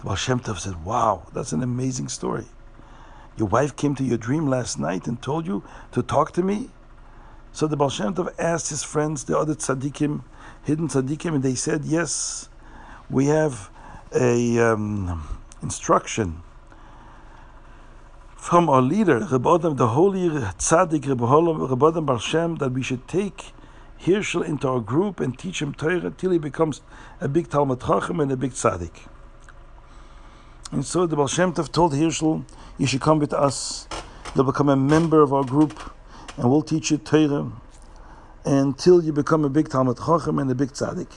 The 0.00 0.04
Baal 0.04 0.16
Shem 0.16 0.40
Tov 0.40 0.58
said, 0.58 0.84
Wow, 0.84 1.26
that's 1.32 1.52
an 1.52 1.62
amazing 1.62 2.08
story. 2.08 2.44
Your 3.36 3.48
wife 3.48 3.76
came 3.76 3.94
to 3.94 4.04
your 4.04 4.18
dream 4.18 4.46
last 4.46 4.78
night 4.78 5.06
and 5.06 5.20
told 5.20 5.46
you 5.46 5.62
to 5.92 6.02
talk 6.02 6.32
to 6.32 6.42
me? 6.42 6.70
So 7.52 7.66
the 7.66 7.76
Baal 7.76 7.90
Shem 7.90 8.14
Tov 8.14 8.32
asked 8.38 8.70
his 8.70 8.82
friends, 8.82 9.24
the 9.24 9.36
other 9.38 9.54
tzaddikim, 9.54 10.22
hidden 10.62 10.88
tzaddikim, 10.88 11.34
and 11.34 11.42
they 11.42 11.54
said, 11.54 11.84
Yes, 11.84 12.48
we 13.08 13.26
have 13.26 13.70
a 14.14 14.58
um, 14.58 15.40
instruction 15.62 16.42
from 18.40 18.70
our 18.70 18.80
leader, 18.80 19.18
Rebbe 19.18 19.58
the 19.74 19.88
holy 19.88 20.28
tzaddik 20.30 21.06
Rebbe 21.06 22.00
Bar 22.00 22.18
Shem, 22.18 22.56
that 22.56 22.72
we 22.72 22.82
should 22.82 23.06
take 23.06 23.52
Hirschel 24.00 24.42
into 24.42 24.66
our 24.66 24.80
group 24.80 25.20
and 25.20 25.38
teach 25.38 25.60
him 25.60 25.74
Torah 25.74 26.10
till 26.10 26.30
he 26.30 26.38
becomes 26.38 26.80
a 27.20 27.28
big 27.28 27.50
Talmud 27.50 27.80
Chacham 27.80 28.18
and 28.18 28.32
a 28.32 28.36
big 28.36 28.52
tzaddik. 28.52 29.06
And 30.72 30.86
so 30.86 31.04
the 31.04 31.16
Baal 31.16 31.26
Shem 31.26 31.52
Tov 31.52 31.72
told 31.72 31.94
Hirschel, 31.94 32.44
you 32.78 32.86
should 32.86 33.00
come 33.00 33.18
with 33.18 33.32
us. 33.32 33.88
You'll 34.34 34.44
become 34.44 34.68
a 34.68 34.76
member 34.76 35.20
of 35.20 35.32
our 35.32 35.42
group 35.42 35.92
and 36.36 36.48
we'll 36.48 36.62
teach 36.62 36.92
you 36.92 36.98
Torah 36.98 37.50
until 38.44 39.02
you 39.02 39.12
become 39.12 39.44
a 39.44 39.48
big 39.48 39.68
Talmud 39.68 39.98
Chacham 39.98 40.38
and 40.38 40.48
a 40.48 40.54
big 40.54 40.70
tzaddik. 40.70 41.10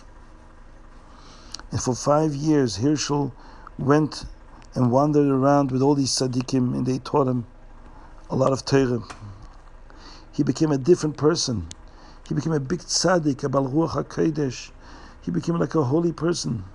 And 1.70 1.82
for 1.82 1.94
five 1.94 2.34
years, 2.34 2.80
Hirschel 2.80 3.32
went 3.78 4.26
and 4.74 4.92
wandered 4.92 5.28
around 5.28 5.72
with 5.72 5.84
all 5.84 5.94
these 5.94 6.10
tzaddikim 6.10 6.76
and 6.76 6.88
they 6.88 6.98
taught 6.98 7.28
him 7.28 7.46
a 8.32 8.36
lot 8.36 8.52
of 8.52 8.66
Torah. 8.66 9.04
He 10.32 10.42
became 10.42 10.72
a 10.72 10.80
different 10.80 11.16
person. 11.16 11.68
He 12.28 12.34
became 12.34 12.54
a 12.54 12.60
big 12.60 12.80
tzaddik, 12.80 13.44
a 13.44 13.50
Baal 13.50 13.70
Ruach 13.70 14.04
HaKodesh. 14.04 14.72
He 15.22 15.30
became 15.30 15.60
like 15.60 15.76
a 15.76 15.84
holy 15.84 16.12
person. 16.12 16.66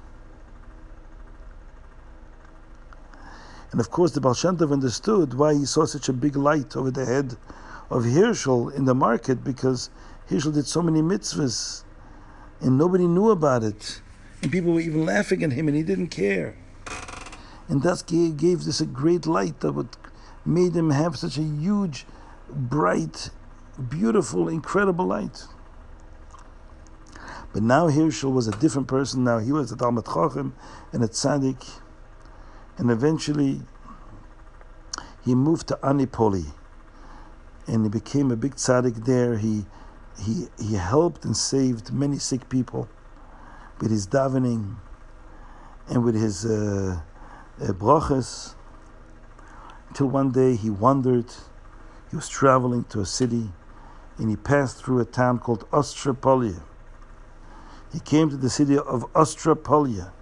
And 3.71 3.81
of 3.81 3.91
course, 3.91 4.13
the 4.13 4.21
Baal 4.21 4.35
Shem 4.35 4.57
Tov 4.57 4.73
understood 4.73 5.35
why 5.35 5.55
he 5.55 5.65
saw 5.65 5.85
such 5.85 6.09
a 6.09 6.13
big 6.13 6.37
light 6.37 6.77
over 6.77 6.91
the 6.91 7.05
head 7.05 7.37
of 7.91 8.05
Hirschel 8.05 8.75
in 8.75 8.85
the 8.85 8.95
market 8.95 9.45
because 9.45 9.91
Hirschel 10.31 10.55
did 10.55 10.67
so 10.67 10.83
many 10.83 11.03
mitzvahs 11.03 11.85
and 12.61 12.79
nobody 12.79 13.07
knew 13.07 13.31
about 13.31 13.63
it. 13.63 14.01
And 14.43 14.51
people 14.51 14.73
were 14.73 14.81
even 14.81 15.05
laughing 15.05 15.43
at 15.43 15.53
him 15.53 15.69
and 15.69 15.77
he 15.77 15.83
didn't 15.83 16.09
care. 16.09 16.57
And 17.69 17.83
that 17.83 18.05
gave 18.07 18.65
this 18.65 18.81
a 18.81 18.87
great 18.87 19.27
light 19.27 19.61
that 19.61 19.73
would 19.73 19.97
made 20.47 20.75
him 20.75 20.91
have 20.91 21.17
such 21.17 21.37
a 21.37 21.43
huge, 21.43 22.07
bright, 22.49 23.31
beautiful, 23.89 24.49
incredible 24.49 25.05
light. 25.05 25.45
But 27.53 27.63
now 27.63 27.89
Hirschel 27.89 28.33
was 28.33 28.49
a 28.49 28.53
different 28.53 28.89
person. 28.89 29.25
Now 29.25 29.39
he 29.39 29.53
was 29.53 29.71
a 29.73 29.77
Talmud 29.77 30.07
Chacham 30.07 30.55
and 30.93 31.05
a 31.05 31.09
tzaddik 31.09 31.81
and 32.79 32.91
eventually 32.91 33.61
he 35.25 35.35
moved 35.35 35.69
to 35.69 35.79
Anipoli 35.83 36.47
and 37.67 37.85
he 37.85 37.91
became 37.91 38.31
a 38.31 38.37
big 38.37 38.55
tzaddik 38.55 39.05
there. 39.05 39.37
He, 39.37 39.67
he, 40.19 40.47
he 40.59 40.75
helped 40.75 41.25
and 41.25 41.37
saved 41.37 41.93
many 41.93 42.19
sick 42.19 42.49
people 42.49 42.89
with 43.81 43.91
his 43.91 44.07
davening 44.07 44.77
and 45.89 46.05
with 46.05 46.15
his 46.15 46.47
uh, 46.47 47.01
uh, 47.61 47.67
brachas 47.73 48.55
until 49.89 50.07
one 50.07 50.31
day 50.31 50.57
he 50.57 50.71
wandered. 50.71 51.27
He 52.11 52.17
was 52.17 52.29
traveling 52.29 52.85
to 52.85 53.01
a 53.01 53.07
city 53.07 53.51
and 54.17 54.31
he 54.31 54.37
passed 54.37 54.83
through 54.83 55.01
a 55.01 55.05
town 55.05 55.41
called 55.41 55.69
Ostropolia. 55.71 56.63
He 57.93 58.01
came 58.01 58.31
to 58.31 58.37
the 58.37 58.51
city 58.51 58.79
of 58.79 59.13
Ostropolia 59.13 60.13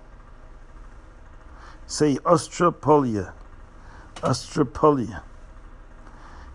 say 1.87 2.17
Ostropolia. 2.17 3.33
Ostropolia. 4.17 5.23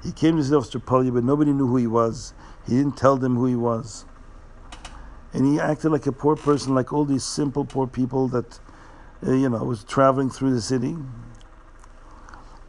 He 0.04 0.12
came 0.12 0.38
to 0.38 0.44
Ostropolia, 0.44 1.14
but 1.14 1.24
nobody 1.24 1.54
knew 1.54 1.68
who 1.68 1.78
he 1.78 1.88
was. 1.88 2.34
He 2.68 2.76
didn't 2.76 2.98
tell 2.98 3.18
them 3.18 3.36
who 3.36 3.46
he 3.46 3.56
was. 3.56 4.06
And 5.34 5.46
he 5.46 5.60
acted 5.60 5.92
like 5.92 6.06
a 6.08 6.12
poor 6.12 6.36
person, 6.36 6.76
like 6.76 6.92
all 6.92 7.06
these 7.06 7.24
simple 7.24 7.64
poor 7.64 7.88
people 7.88 8.28
that, 8.30 8.60
uh, 9.26 9.32
you 9.32 9.50
know, 9.50 9.64
was 9.64 9.84
traveling 9.84 10.30
through 10.30 10.54
the 10.54 10.62
city. 10.62 10.96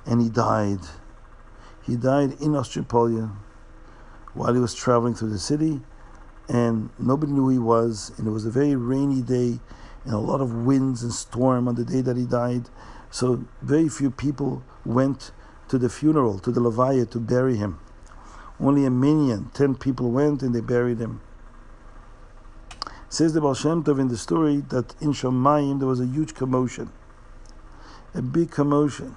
And 0.06 0.20
he 0.20 0.28
died. 0.28 0.80
He 1.82 1.96
died 1.96 2.32
in 2.40 2.52
Ostropolia 2.52 3.34
while 4.34 4.54
he 4.54 4.60
was 4.60 4.74
traveling 4.74 5.14
through 5.14 5.30
the 5.30 5.38
city. 5.38 5.80
And 6.48 6.90
nobody 6.98 7.32
knew 7.32 7.42
who 7.42 7.50
he 7.50 7.58
was. 7.58 8.12
And 8.18 8.26
it 8.28 8.30
was 8.30 8.44
a 8.44 8.50
very 8.50 8.76
rainy 8.76 9.22
day 9.22 9.58
and 10.04 10.14
a 10.14 10.18
lot 10.18 10.40
of 10.40 10.64
winds 10.64 11.02
and 11.02 11.12
storm 11.12 11.68
on 11.68 11.74
the 11.74 11.84
day 11.84 12.00
that 12.00 12.16
he 12.16 12.24
died. 12.24 12.68
So 13.10 13.44
very 13.60 13.88
few 13.88 14.10
people 14.10 14.62
went 14.84 15.32
to 15.68 15.78
the 15.78 15.88
funeral, 15.88 16.38
to 16.40 16.50
the 16.50 16.60
Levaya, 16.60 17.08
to 17.10 17.20
bury 17.20 17.56
him. 17.56 17.78
Only 18.60 18.84
a 18.84 18.90
minyan, 18.90 19.50
ten 19.54 19.74
people 19.74 20.10
went 20.10 20.42
and 20.42 20.54
they 20.54 20.60
buried 20.60 20.98
him. 20.98 21.20
Says 23.08 23.34
the 23.34 23.40
Baal 23.40 23.54
Shem 23.54 23.84
Tov 23.84 24.00
in 24.00 24.08
the 24.08 24.16
story 24.16 24.62
that 24.70 24.94
in 25.00 25.12
Shamayim 25.12 25.78
there 25.78 25.88
was 25.88 26.00
a 26.00 26.06
huge 26.06 26.34
commotion, 26.34 26.90
a 28.14 28.22
big 28.22 28.50
commotion. 28.50 29.14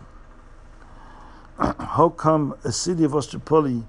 How 1.58 2.10
come 2.10 2.56
a 2.64 2.72
city 2.72 3.06
of 3.06 3.12
Ostropoli 3.12 3.86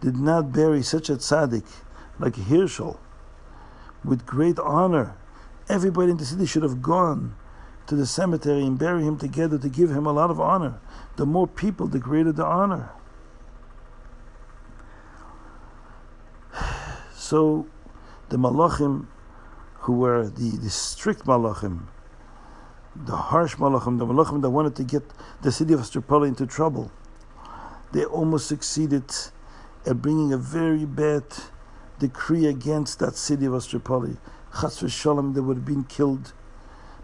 did 0.00 0.16
not 0.16 0.52
bury 0.52 0.82
such 0.82 1.08
a 1.08 1.14
tzaddik 1.14 1.64
like 2.18 2.34
Hirschel 2.34 2.98
with 4.04 4.26
great 4.26 4.58
honor 4.58 5.14
Everybody 5.72 6.10
in 6.10 6.18
the 6.18 6.26
city 6.26 6.44
should 6.44 6.64
have 6.64 6.82
gone 6.82 7.34
to 7.86 7.96
the 7.96 8.04
cemetery 8.04 8.62
and 8.62 8.78
bury 8.78 9.04
him 9.04 9.16
together 9.16 9.56
to 9.56 9.70
give 9.70 9.90
him 9.90 10.04
a 10.04 10.12
lot 10.12 10.28
of 10.30 10.38
honor. 10.38 10.78
The 11.16 11.24
more 11.24 11.46
people, 11.46 11.86
the 11.86 11.98
greater 11.98 12.30
the 12.30 12.44
honor. 12.44 12.90
So 17.14 17.66
the 18.28 18.36
malachim, 18.36 19.06
who 19.84 19.94
were 19.94 20.28
the, 20.28 20.58
the 20.58 20.68
strict 20.68 21.24
malachim, 21.24 21.86
the 22.94 23.16
harsh 23.16 23.54
malachim, 23.54 23.98
the 23.98 24.04
malachim 24.04 24.42
that 24.42 24.50
wanted 24.50 24.76
to 24.76 24.84
get 24.84 25.02
the 25.40 25.50
city 25.50 25.72
of 25.72 25.80
Astropoli 25.80 26.28
into 26.28 26.46
trouble, 26.46 26.92
they 27.92 28.04
almost 28.04 28.46
succeeded 28.46 29.04
at 29.86 30.02
bringing 30.02 30.34
a 30.34 30.36
very 30.36 30.84
bad 30.84 31.24
decree 31.98 32.44
against 32.44 32.98
that 32.98 33.16
city 33.16 33.46
of 33.46 33.52
Astropoli 33.54 34.18
chas 34.60 34.80
v'shalom, 34.80 35.34
they 35.34 35.40
would 35.40 35.58
have 35.58 35.66
been 35.66 35.84
killed 35.84 36.32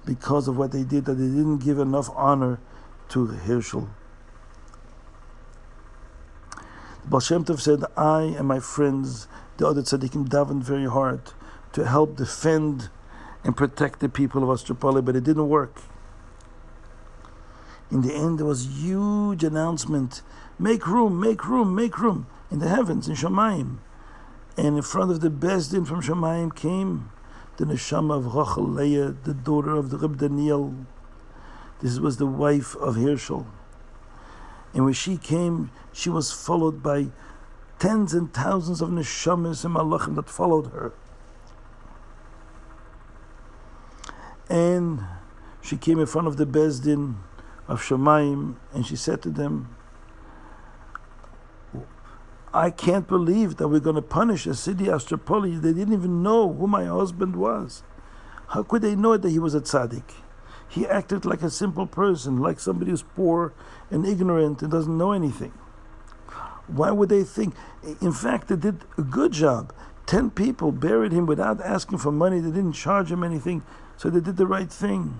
because 0.04 0.48
of 0.48 0.56
what 0.56 0.72
they 0.72 0.84
did, 0.84 1.04
that 1.04 1.14
they 1.14 1.26
didn't 1.26 1.58
give 1.58 1.78
enough 1.78 2.08
honor 2.14 2.58
to 3.10 3.26
Hirschel. 3.26 3.88
Baal 7.04 7.20
Shem 7.20 7.44
Tov 7.44 7.60
said, 7.60 7.84
I 7.96 8.22
and 8.22 8.46
my 8.46 8.60
friends, 8.60 9.28
the 9.56 9.66
other 9.66 9.82
tzaddikim, 9.82 10.28
davened 10.28 10.62
very 10.62 10.86
hard 10.86 11.32
to 11.72 11.86
help 11.86 12.16
defend 12.16 12.90
and 13.44 13.56
protect 13.56 14.00
the 14.00 14.08
people 14.08 14.42
of 14.42 14.48
Ostropoli, 14.48 15.04
but 15.04 15.16
it 15.16 15.24
didn't 15.24 15.48
work. 15.48 15.82
In 17.90 18.02
the 18.02 18.14
end, 18.14 18.38
there 18.38 18.46
was 18.46 18.82
huge 18.82 19.42
announcement: 19.42 20.20
make 20.58 20.86
room, 20.86 21.18
make 21.18 21.46
room, 21.46 21.74
make 21.74 21.98
room 21.98 22.26
in 22.50 22.58
the 22.58 22.68
heavens 22.68 23.08
in 23.08 23.14
Shamayim. 23.14 23.78
And 24.58 24.76
in 24.76 24.82
front 24.82 25.10
of 25.10 25.20
the 25.20 25.30
Beis 25.30 25.70
Din 25.70 25.86
from 25.86 26.02
Shamayim 26.02 26.54
came 26.54 27.10
the 27.58 27.64
neshama 27.64 28.16
of 28.16 28.34
Rachel 28.34 28.62
Leah, 28.62 29.16
the 29.24 29.34
daughter 29.34 29.74
of 29.74 29.90
the 29.90 29.98
Reb 29.98 30.18
Daniel. 30.18 30.74
This 31.80 31.98
was 31.98 32.16
the 32.16 32.26
wife 32.26 32.76
of 32.76 32.96
Herschel. 32.96 33.46
And 34.72 34.84
when 34.84 34.94
she 34.94 35.16
came, 35.16 35.72
she 35.92 36.08
was 36.08 36.32
followed 36.32 36.82
by 36.82 37.08
tens 37.80 38.14
and 38.14 38.32
thousands 38.32 38.80
of 38.80 38.90
neshamas 38.90 39.64
and 39.64 39.74
malachim 39.74 40.14
that 40.14 40.30
followed 40.30 40.68
her. 40.68 40.92
And 44.48 45.04
she 45.60 45.76
came 45.76 45.98
in 45.98 46.06
front 46.06 46.28
of 46.28 46.36
the 46.36 46.46
Beis 46.46 46.82
Din 46.82 47.18
of 47.66 47.82
Shemaim 47.82 48.54
and 48.72 48.86
she 48.86 48.94
said 48.94 49.20
to 49.22 49.30
them, 49.30 49.74
I 52.58 52.70
can't 52.70 53.06
believe 53.06 53.58
that 53.58 53.68
we're 53.68 53.78
going 53.78 53.94
to 53.94 54.02
punish 54.02 54.44
a 54.44 54.52
city 54.52 54.86
Astropoli. 54.86 55.62
They 55.62 55.72
didn't 55.72 55.94
even 55.94 56.24
know 56.24 56.52
who 56.52 56.66
my 56.66 56.86
husband 56.86 57.36
was. 57.36 57.84
How 58.48 58.64
could 58.64 58.82
they 58.82 58.96
know 58.96 59.16
that 59.16 59.30
he 59.30 59.38
was 59.38 59.54
a 59.54 59.60
tzaddik? 59.60 60.10
He 60.68 60.84
acted 60.84 61.24
like 61.24 61.42
a 61.42 61.50
simple 61.50 61.86
person, 61.86 62.38
like 62.38 62.58
somebody 62.58 62.90
who's 62.90 63.04
poor 63.04 63.52
and 63.92 64.04
ignorant 64.04 64.60
and 64.60 64.72
doesn't 64.72 64.98
know 64.98 65.12
anything. 65.12 65.52
Why 66.66 66.90
would 66.90 67.10
they 67.10 67.22
think? 67.22 67.54
In 68.00 68.12
fact, 68.12 68.48
they 68.48 68.56
did 68.56 68.84
a 68.96 69.02
good 69.02 69.30
job. 69.30 69.72
Ten 70.06 70.28
people 70.28 70.72
buried 70.72 71.12
him 71.12 71.26
without 71.26 71.60
asking 71.60 71.98
for 71.98 72.10
money. 72.10 72.40
They 72.40 72.50
didn't 72.50 72.72
charge 72.72 73.12
him 73.12 73.22
anything, 73.22 73.62
so 73.96 74.10
they 74.10 74.20
did 74.20 74.36
the 74.36 74.48
right 74.48 74.70
thing. 74.70 75.14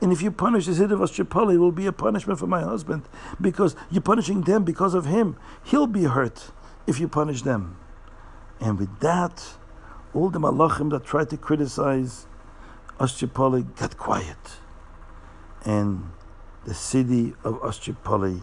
And 0.00 0.12
if 0.12 0.22
you 0.22 0.30
punish 0.30 0.66
the 0.66 0.74
city 0.74 0.92
of 0.94 1.00
Ostropoli, 1.00 1.54
it 1.54 1.58
will 1.58 1.72
be 1.72 1.86
a 1.86 1.92
punishment 1.92 2.38
for 2.38 2.46
my 2.46 2.60
husband 2.60 3.02
because 3.40 3.76
you're 3.90 4.02
punishing 4.02 4.42
them 4.42 4.64
because 4.64 4.94
of 4.94 5.06
him. 5.06 5.36
He'll 5.64 5.86
be 5.86 6.04
hurt 6.04 6.50
if 6.86 7.00
you 7.00 7.08
punish 7.08 7.42
them. 7.42 7.76
And 8.60 8.78
with 8.78 9.00
that, 9.00 9.54
all 10.14 10.30
the 10.30 10.38
malachim 10.38 10.90
that 10.90 11.04
tried 11.04 11.30
to 11.30 11.36
criticize 11.36 12.26
Ostropoli 12.98 13.74
got 13.76 13.96
quiet. 13.96 14.58
And 15.64 16.12
the 16.64 16.74
city 16.74 17.34
of 17.44 17.54
Ostropoli 17.62 18.42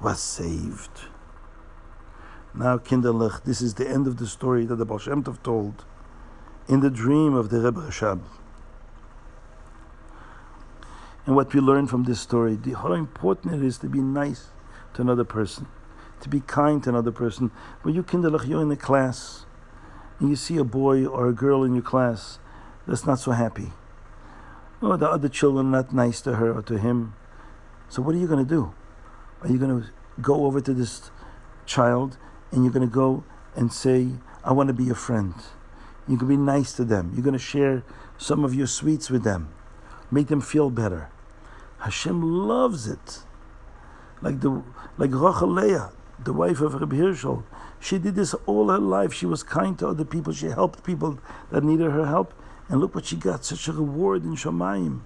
was 0.00 0.20
saved. 0.20 1.06
Now, 2.54 2.78
Kinderlich, 2.78 3.44
this 3.44 3.60
is 3.60 3.74
the 3.74 3.88
end 3.88 4.06
of 4.06 4.16
the 4.16 4.26
story 4.26 4.64
that 4.66 4.76
the 4.76 4.84
Baal 4.84 4.98
Shem 4.98 5.22
Tov 5.22 5.42
told 5.42 5.84
in 6.68 6.80
the 6.80 6.90
dream 6.90 7.34
of 7.34 7.50
the 7.50 7.60
Rebbe 7.60 7.80
Rashab. 7.80 8.20
And 11.28 11.36
what 11.36 11.52
we 11.52 11.60
learn 11.60 11.86
from 11.86 12.04
this 12.04 12.20
story, 12.20 12.56
the, 12.56 12.72
how 12.72 12.94
important 12.94 13.52
it 13.52 13.62
is 13.62 13.76
to 13.80 13.86
be 13.86 14.00
nice 14.00 14.46
to 14.94 15.02
another 15.02 15.24
person, 15.24 15.66
to 16.22 16.28
be 16.30 16.40
kind 16.40 16.82
to 16.84 16.88
another 16.88 17.12
person. 17.12 17.50
When 17.82 17.94
you 17.94 18.02
kinderlich, 18.02 18.48
you're 18.48 18.62
in 18.62 18.70
the 18.70 18.78
class, 18.78 19.44
and 20.18 20.30
you 20.30 20.36
see 20.36 20.56
a 20.56 20.64
boy 20.64 21.04
or 21.04 21.28
a 21.28 21.34
girl 21.34 21.64
in 21.64 21.74
your 21.74 21.82
class 21.82 22.38
that's 22.86 23.04
not 23.04 23.18
so 23.18 23.32
happy. 23.32 23.72
Or 24.80 24.96
the 24.96 25.06
other 25.06 25.28
children 25.28 25.66
are 25.66 25.82
not 25.82 25.92
nice 25.92 26.22
to 26.22 26.36
her 26.36 26.50
or 26.50 26.62
to 26.62 26.78
him. 26.78 27.12
So 27.90 28.00
what 28.00 28.14
are 28.14 28.18
you 28.18 28.26
going 28.26 28.42
to 28.42 28.48
do? 28.48 28.72
Are 29.42 29.48
you 29.48 29.58
going 29.58 29.82
to 29.82 29.88
go 30.22 30.46
over 30.46 30.62
to 30.62 30.72
this 30.72 31.10
child 31.66 32.16
and 32.52 32.64
you're 32.64 32.72
going 32.72 32.88
to 32.88 32.94
go 32.94 33.22
and 33.54 33.70
say, 33.70 34.12
I 34.42 34.54
want 34.54 34.68
to 34.68 34.72
be 34.72 34.84
your 34.84 34.94
friend. 34.94 35.34
You 36.08 36.16
can 36.16 36.26
be 36.26 36.38
nice 36.38 36.72
to 36.76 36.86
them. 36.86 37.12
You're 37.14 37.22
going 37.22 37.34
to 37.34 37.38
share 37.38 37.84
some 38.16 38.46
of 38.46 38.54
your 38.54 38.66
sweets 38.66 39.10
with 39.10 39.24
them. 39.24 39.52
Make 40.10 40.28
them 40.28 40.40
feel 40.40 40.70
better. 40.70 41.10
Hashem 41.80 42.20
loves 42.22 42.88
it. 42.88 43.20
Like 44.20 44.40
the 44.40 44.62
like 44.96 45.10
Rachel 45.12 45.48
Leah, 45.48 45.90
the 46.22 46.32
wife 46.32 46.60
of 46.60 46.74
Rabbi 46.74 46.96
Hirschel, 46.96 47.44
she 47.78 47.98
did 47.98 48.16
this 48.16 48.34
all 48.46 48.68
her 48.68 48.78
life. 48.78 49.12
She 49.12 49.26
was 49.26 49.42
kind 49.42 49.78
to 49.78 49.88
other 49.88 50.04
people. 50.04 50.32
She 50.32 50.46
helped 50.46 50.82
people 50.82 51.18
that 51.50 51.62
needed 51.62 51.90
her 51.90 52.06
help. 52.06 52.34
And 52.68 52.80
look 52.80 52.94
what 52.94 53.06
she 53.06 53.16
got, 53.16 53.44
such 53.44 53.68
a 53.68 53.72
reward 53.72 54.24
in 54.24 54.34
Shamayim. 54.34 55.00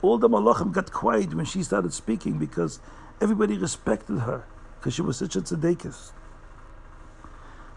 All 0.00 0.16
the 0.16 0.28
malachim 0.28 0.72
got 0.72 0.90
quiet 0.90 1.34
when 1.34 1.44
she 1.44 1.62
started 1.62 1.92
speaking 1.92 2.38
because 2.38 2.80
everybody 3.20 3.58
respected 3.58 4.20
her 4.20 4.46
because 4.78 4.94
she 4.94 5.02
was 5.02 5.18
such 5.18 5.36
a 5.36 5.42
tzedekis. 5.42 6.12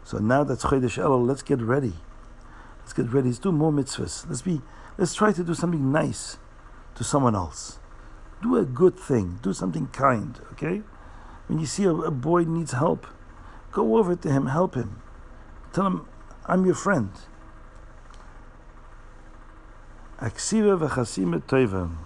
So 0.05 0.19
now 0.19 0.45
that's 0.45 0.63
Chodesh 0.63 1.01
Elul, 1.01 1.27
let's 1.27 1.41
get 1.41 1.59
ready. 1.59 1.93
Let's 2.79 2.93
get 2.93 3.11
ready. 3.11 3.29
Let's 3.29 3.39
do 3.39 3.51
more 3.51 3.71
mitzvahs. 3.71 4.27
Let's 4.29 4.41
be. 4.41 4.61
Let's 4.97 5.13
try 5.15 5.31
to 5.33 5.43
do 5.43 5.53
something 5.53 5.91
nice 5.91 6.37
to 6.95 7.03
someone 7.03 7.35
else. 7.35 7.79
Do 8.41 8.57
a 8.57 8.65
good 8.65 8.97
thing. 8.97 9.39
Do 9.41 9.53
something 9.53 9.87
kind, 9.87 10.39
okay? 10.53 10.81
When 11.47 11.59
you 11.59 11.65
see 11.65 11.83
a, 11.85 11.93
a 11.93 12.11
boy 12.11 12.43
needs 12.43 12.73
help, 12.73 13.07
go 13.71 13.97
over 13.97 14.15
to 14.15 14.31
him, 14.31 14.47
help 14.47 14.75
him. 14.75 15.01
Tell 15.71 15.87
him, 15.87 16.07
I'm 16.45 16.65
your 16.65 16.75
friend. 16.75 17.11
Aksiva 20.19 20.77
v'chasima 20.77 21.41
toivim. 21.41 21.97